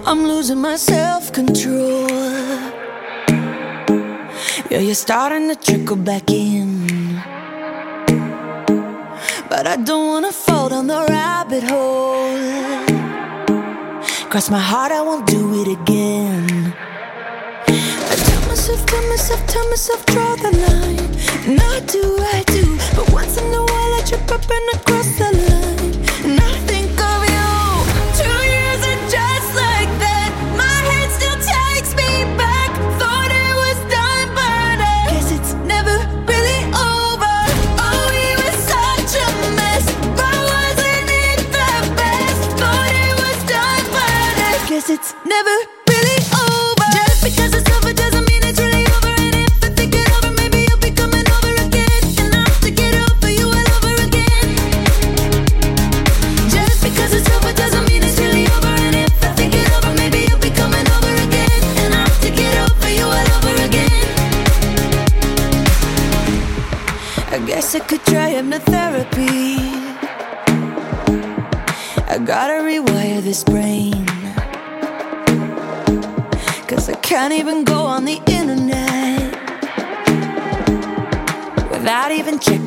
I'm 0.06 0.24
losing 0.26 0.60
my 0.60 0.76
self 0.76 1.32
control. 1.32 2.08
Yeah, 4.70 4.80
you're 4.80 4.96
starting 4.96 5.50
to 5.50 5.56
trickle 5.56 5.96
back 5.96 6.30
in. 6.32 6.88
But 9.50 9.68
I 9.68 9.76
don't 9.78 10.08
wanna 10.08 10.32
fall 10.32 10.70
down 10.70 10.88
the 10.88 11.06
rabbit 11.10 11.64
hole. 11.64 12.38
Cross 14.30 14.50
my 14.50 14.60
heart, 14.60 14.92
I 14.92 15.02
won't 15.02 15.28
do 15.28 15.62
it 15.62 15.68
again. 15.68 16.74
I 17.68 18.16
tell 18.28 18.42
myself, 18.50 18.86
tell 18.88 19.08
myself, 19.10 19.46
tell 19.46 19.70
myself, 19.70 20.06
draw 20.08 20.36
the 20.38 20.52
line. 20.66 21.56
Not 21.56 21.88
do, 21.88 22.18
I 22.20 22.44
do. 22.48 22.78
But 22.96 23.12
once 23.14 23.38
in 23.38 23.54
a 23.54 23.62
while, 23.62 23.94
I 23.94 24.02
trip 24.08 24.32
up 24.32 24.42
and 24.50 24.70
I 24.74 24.78
cross. 24.86 25.03
guess 44.84 45.00
it's 45.00 45.14
never 45.26 45.56
really 45.88 46.20
over. 46.34 46.90
Just 46.92 47.24
because 47.24 47.54
it's 47.54 47.70
over 47.78 47.94
doesn't 47.94 48.28
mean 48.28 48.44
it's 48.44 48.60
really 48.60 48.86
over. 48.86 49.08
And 49.08 49.36
if 49.36 49.64
I 49.64 49.70
think 49.70 49.96
it 49.96 50.10
over, 50.16 50.32
maybe 50.36 50.66
you'll 50.68 50.80
be 50.80 50.92
coming 50.92 51.26
over 51.36 51.54
again. 51.68 52.04
And 52.20 52.36
I'll 52.36 52.54
stick 52.60 52.80
it 52.80 52.96
out 52.96 53.16
for 53.22 53.30
you 53.30 53.48
all 53.48 53.70
over 53.76 53.94
again. 54.08 54.48
Just 56.50 56.84
because 56.84 57.14
it's 57.14 57.30
over 57.36 57.54
doesn't 57.54 57.86
mean 57.88 58.04
it's 58.04 58.20
really 58.20 58.46
over. 58.56 58.74
And 58.88 58.96
if 58.96 59.24
I 59.24 59.32
think 59.40 59.54
it 59.56 59.72
over, 59.78 59.94
maybe 59.96 60.20
you'll 60.28 60.40
be 60.40 60.52
coming 60.52 60.88
over 60.96 61.14
again. 61.28 61.62
And 61.84 61.94
I'll 61.96 62.14
stick 62.20 62.38
it 62.38 62.56
out 62.62 62.74
for 62.82 62.90
you 62.90 63.06
all 63.06 63.30
over 63.38 63.56
again. 63.68 64.04
I 67.32 67.38
guess 67.46 67.76
I 67.76 67.80
could 67.80 68.04
try 68.06 68.34
hypnotherapy. 68.36 69.44
I 72.14 72.18
gotta 72.20 72.62
rewire 72.62 73.22
this 73.22 73.44
brain 73.44 73.73
Can't 77.24 77.36
even 77.36 77.64
go 77.64 77.86
on 77.86 78.04
the 78.04 78.22
internet 78.28 79.32
without 81.72 82.12
even 82.12 82.38
checking. 82.38 82.63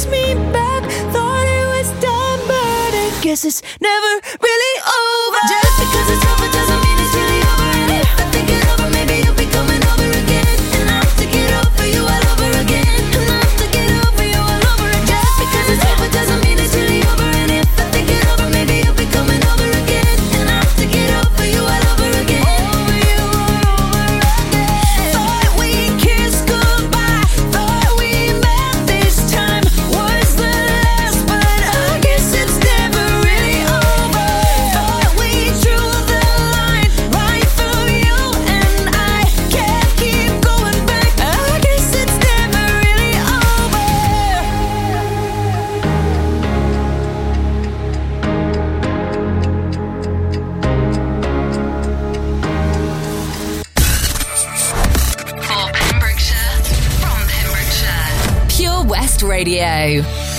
takes 0.00 0.10
me 0.10 0.34
back. 0.52 0.82
Thought 1.12 1.46
it 1.46 1.66
was 1.78 1.90
done, 2.00 2.40
but 2.46 2.94
I 2.94 3.18
guess 3.22 3.44
it's 3.44 3.62
never 3.80 4.12
really 4.40 4.74
over. 4.78 5.38
Just 5.48 5.78
because 5.78 6.10
it's 6.10 6.26
over. 6.26 6.49
Radio. 59.60 60.29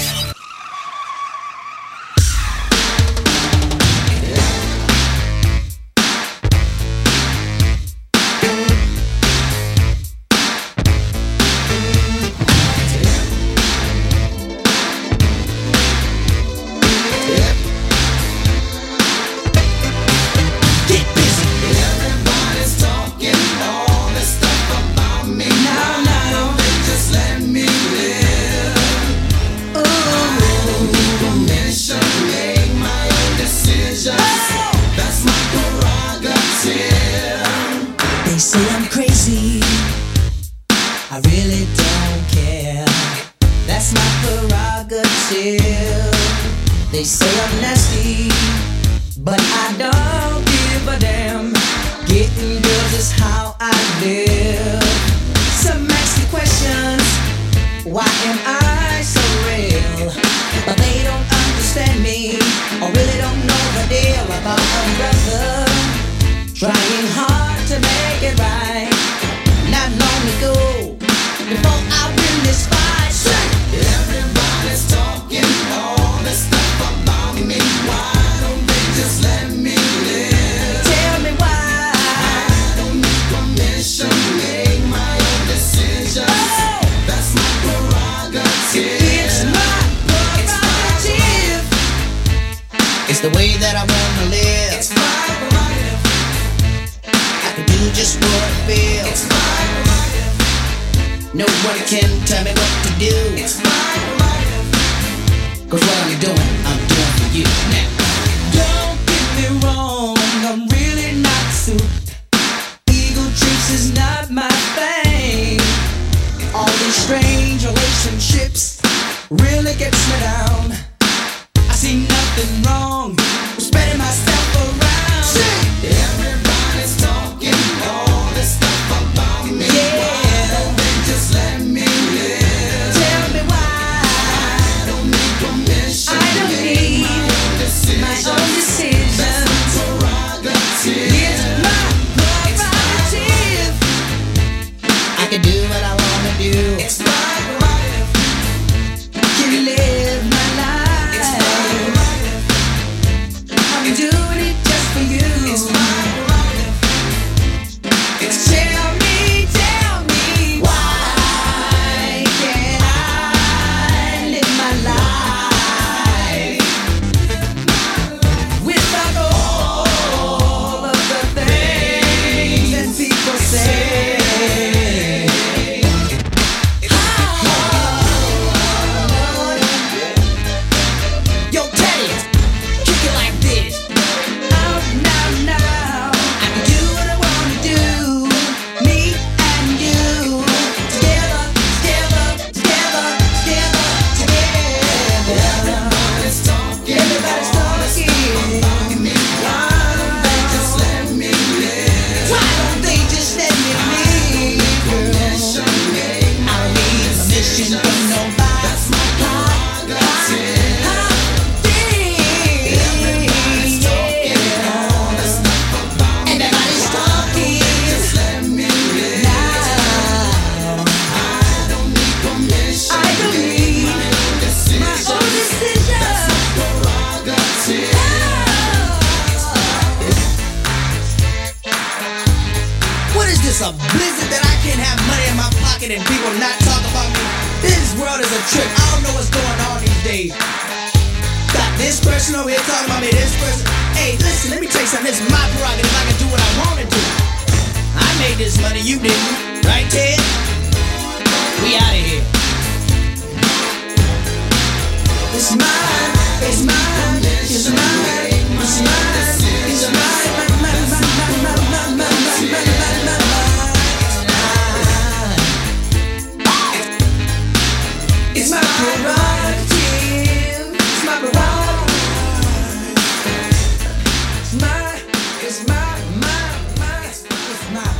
Getting 52.11 52.61
girls 52.61 52.93
is 52.93 53.11
how 53.13 53.55
I 53.57 53.71
live. 54.03 54.40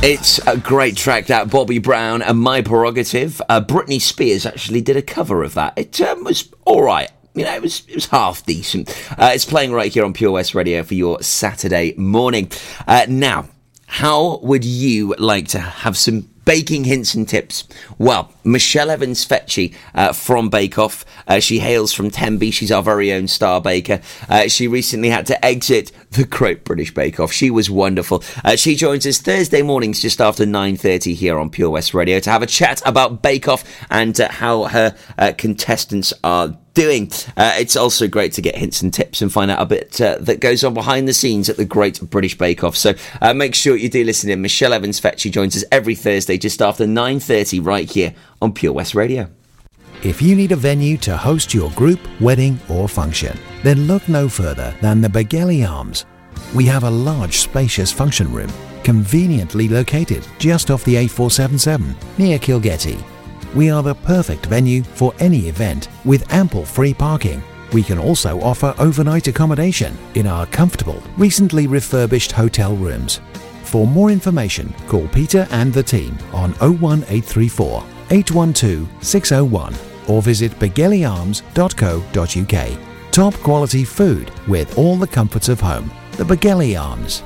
It's 0.04 0.44
a 0.48 0.56
great 0.56 0.96
track, 0.96 1.26
that 1.26 1.48
Bobby 1.48 1.78
Brown 1.78 2.22
and 2.22 2.36
My 2.36 2.60
Prerogative. 2.60 3.40
Uh, 3.48 3.60
Britney 3.60 4.00
Spears 4.00 4.44
actually 4.44 4.80
did 4.80 4.96
a 4.96 5.02
cover 5.02 5.44
of 5.44 5.54
that. 5.54 5.74
It 5.78 6.00
um, 6.00 6.24
was 6.24 6.52
all 6.64 6.82
right. 6.82 7.08
You 7.36 7.44
know, 7.44 7.54
it 7.54 7.62
was 7.62 7.84
it 7.86 7.94
was 7.94 8.06
half 8.06 8.44
decent. 8.44 8.90
Uh, 9.12 9.30
it's 9.32 9.44
playing 9.44 9.72
right 9.72 9.92
here 9.92 10.04
on 10.04 10.12
Pure 10.12 10.32
West 10.32 10.56
Radio 10.56 10.82
for 10.82 10.94
your 10.94 11.22
Saturday 11.22 11.94
morning. 11.96 12.50
Uh, 12.84 13.06
now, 13.08 13.48
how 13.86 14.38
would 14.38 14.64
you 14.64 15.14
like 15.18 15.46
to 15.48 15.60
have 15.60 15.96
some 15.96 16.28
baking 16.44 16.82
hints 16.82 17.14
and 17.14 17.28
tips? 17.28 17.68
Well, 17.96 18.32
Michelle 18.42 18.90
Evans 18.90 19.24
Fecci 19.24 19.74
uh, 19.94 20.12
from 20.12 20.48
Bake 20.48 20.78
Off. 20.78 21.04
Uh, 21.28 21.38
she 21.38 21.60
hails 21.60 21.92
from 21.92 22.10
Tenby. 22.10 22.50
She's 22.50 22.72
our 22.72 22.82
very 22.82 23.12
own 23.12 23.28
star 23.28 23.60
baker. 23.60 24.00
Uh, 24.28 24.48
she 24.48 24.66
recently 24.66 25.10
had 25.10 25.26
to 25.26 25.44
exit 25.44 25.92
the 26.12 26.24
Great 26.24 26.64
British 26.64 26.92
Bake 26.92 27.18
Off. 27.18 27.32
She 27.32 27.50
was 27.50 27.70
wonderful. 27.70 28.22
Uh, 28.44 28.56
she 28.56 28.74
joins 28.74 29.06
us 29.06 29.18
Thursday 29.18 29.62
mornings 29.62 30.00
just 30.00 30.20
after 30.20 30.44
9.30 30.44 31.14
here 31.14 31.38
on 31.38 31.50
Pure 31.50 31.70
West 31.70 31.94
Radio 31.94 32.20
to 32.20 32.30
have 32.30 32.42
a 32.42 32.46
chat 32.46 32.82
about 32.84 33.22
Bake 33.22 33.48
Off 33.48 33.64
and 33.90 34.18
uh, 34.20 34.30
how 34.30 34.64
her 34.64 34.94
uh, 35.18 35.32
contestants 35.36 36.12
are 36.22 36.56
doing. 36.74 37.10
Uh, 37.36 37.54
it's 37.58 37.76
also 37.76 38.08
great 38.08 38.32
to 38.32 38.42
get 38.42 38.56
hints 38.56 38.82
and 38.82 38.92
tips 38.92 39.22
and 39.22 39.32
find 39.32 39.50
out 39.50 39.60
a 39.60 39.66
bit 39.66 40.00
uh, 40.00 40.16
that 40.20 40.40
goes 40.40 40.64
on 40.64 40.74
behind 40.74 41.08
the 41.08 41.14
scenes 41.14 41.48
at 41.48 41.56
the 41.56 41.64
Great 41.64 42.00
British 42.10 42.36
Bake 42.36 42.62
Off. 42.62 42.76
So 42.76 42.94
uh, 43.20 43.34
make 43.34 43.54
sure 43.54 43.76
you 43.76 43.88
do 43.88 44.04
listen 44.04 44.30
in. 44.30 44.42
Michelle 44.42 44.72
Evans 44.72 45.00
Fecci 45.00 45.30
joins 45.30 45.56
us 45.56 45.64
every 45.72 45.94
Thursday 45.94 46.38
just 46.38 46.60
after 46.60 46.84
9.30 46.84 47.64
right 47.64 47.90
here 47.90 48.14
on 48.40 48.52
Pure 48.52 48.72
West 48.74 48.94
Radio. 48.94 49.28
If 50.04 50.20
you 50.20 50.34
need 50.34 50.50
a 50.50 50.56
venue 50.56 50.96
to 50.98 51.16
host 51.16 51.54
your 51.54 51.70
group, 51.70 52.00
wedding, 52.20 52.58
or 52.68 52.88
function, 52.88 53.38
then 53.62 53.86
look 53.86 54.08
no 54.08 54.28
further 54.28 54.74
than 54.80 55.00
the 55.00 55.06
Begelly 55.08 55.68
Arms. 55.68 56.06
We 56.56 56.64
have 56.66 56.82
a 56.82 56.90
large, 56.90 57.38
spacious 57.38 57.92
function 57.92 58.32
room, 58.32 58.50
conveniently 58.82 59.68
located 59.68 60.26
just 60.40 60.72
off 60.72 60.82
the 60.82 60.96
A477 60.96 61.94
near 62.18 62.40
Kilgetty. 62.40 63.00
We 63.54 63.70
are 63.70 63.84
the 63.84 63.94
perfect 63.94 64.46
venue 64.46 64.82
for 64.82 65.14
any 65.20 65.46
event 65.46 65.86
with 66.04 66.32
ample 66.32 66.64
free 66.64 66.94
parking. 66.94 67.40
We 67.72 67.84
can 67.84 68.00
also 68.00 68.40
offer 68.40 68.74
overnight 68.80 69.28
accommodation 69.28 69.96
in 70.16 70.26
our 70.26 70.46
comfortable, 70.46 71.00
recently 71.16 71.68
refurbished 71.68 72.32
hotel 72.32 72.74
rooms. 72.74 73.20
For 73.62 73.86
more 73.86 74.10
information, 74.10 74.74
call 74.88 75.06
Peter 75.06 75.46
and 75.52 75.72
the 75.72 75.82
team 75.84 76.18
on 76.32 76.54
01834 76.54 77.84
812 78.10 78.88
601 79.00 79.91
or 80.08 80.22
visit 80.22 80.52
begellyarms.co.uk. 80.52 83.12
Top 83.12 83.34
quality 83.34 83.84
food 83.84 84.30
with 84.48 84.78
all 84.78 84.96
the 84.96 85.06
comforts 85.06 85.48
of 85.48 85.60
home. 85.60 85.90
The 86.12 86.24
Begelly 86.24 86.80
Arms. 86.80 87.22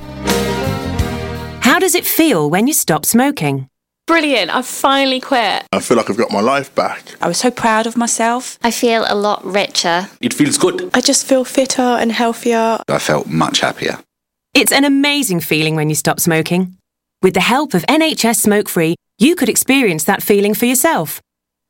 How 1.63 1.79
does 1.79 1.95
it 1.95 2.07
feel 2.07 2.51
when 2.51 2.67
you 2.67 2.73
stop 2.73 3.05
smoking? 3.05 3.69
Brilliant, 4.07 4.55
I've 4.55 4.67
finally 4.67 5.21
quit. 5.21 5.65
I 5.73 5.81
feel 5.81 5.97
like 5.97 6.09
I've 6.09 6.17
got 6.17 6.31
my 6.31 6.41
life 6.41 6.73
back. 6.77 7.03
I 7.21 7.27
was 7.27 7.39
so 7.39 7.51
proud 7.51 7.89
of 7.89 7.97
myself. 7.97 8.57
I 8.63 8.71
feel 8.71 9.05
a 9.09 9.17
lot 9.17 9.45
richer. 9.45 10.09
It 10.21 10.33
feels 10.33 10.59
good. 10.59 10.91
I 10.95 11.01
just 11.01 11.27
feel 11.27 11.45
fitter 11.45 11.83
and 11.83 12.13
healthier. 12.13 12.79
I 12.89 12.99
felt 13.01 13.27
much 13.27 13.61
happier. 13.61 13.99
It's 14.55 14.71
an 14.71 14.85
amazing 14.85 15.41
feeling 15.41 15.75
when 15.75 15.89
you 15.89 15.97
stop 15.97 16.21
smoking. 16.21 16.77
With 17.21 17.35
the 17.35 17.41
help 17.41 17.75
of 17.75 17.83
NHS 17.87 18.37
Smoke 18.37 18.69
Free, 18.69 18.95
you 19.19 19.35
could 19.35 19.49
experience 19.49 20.05
that 20.05 20.23
feeling 20.23 20.55
for 20.55 20.67
yourself. 20.67 21.21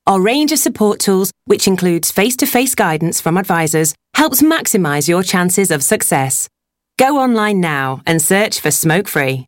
Our 0.06 0.20
range 0.20 0.52
of 0.52 0.60
support 0.60 1.00
tools, 1.00 1.32
which 1.46 1.66
includes 1.66 2.12
face 2.12 2.36
to 2.36 2.46
face 2.46 2.76
guidance 2.76 3.20
from 3.20 3.36
advisors, 3.36 3.92
helps 4.14 4.40
maximize 4.40 5.08
your 5.08 5.24
chances 5.24 5.72
of 5.72 5.82
success. 5.82 6.48
Go 6.96 7.18
online 7.18 7.60
now 7.60 8.02
and 8.06 8.22
search 8.22 8.60
for 8.60 8.70
Smoke 8.70 9.08
Free. 9.08 9.46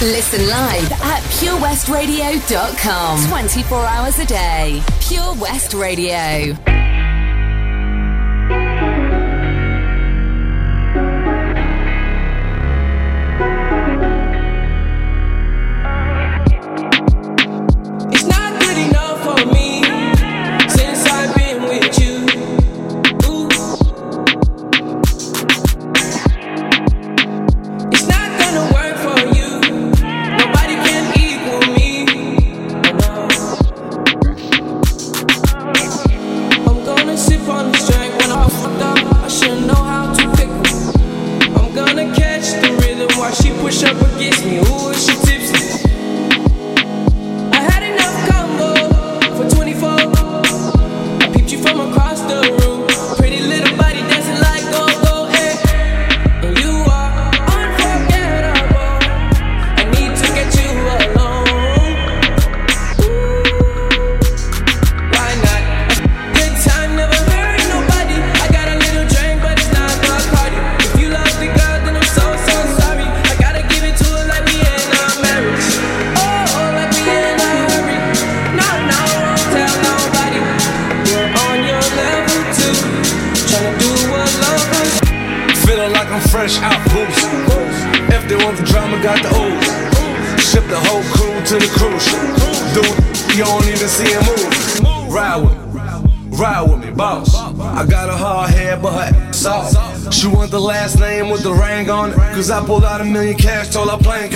Listen 0.00 0.48
live 0.48 0.92
at 0.92 1.22
purewestradio.com. 1.40 3.28
24 3.28 3.84
hours 3.84 4.18
a 4.18 4.24
day. 4.24 4.82
Pure 5.00 5.34
West 5.34 5.74
Radio. 5.74 6.77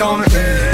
gonna 0.03 0.25
end. 0.35 0.72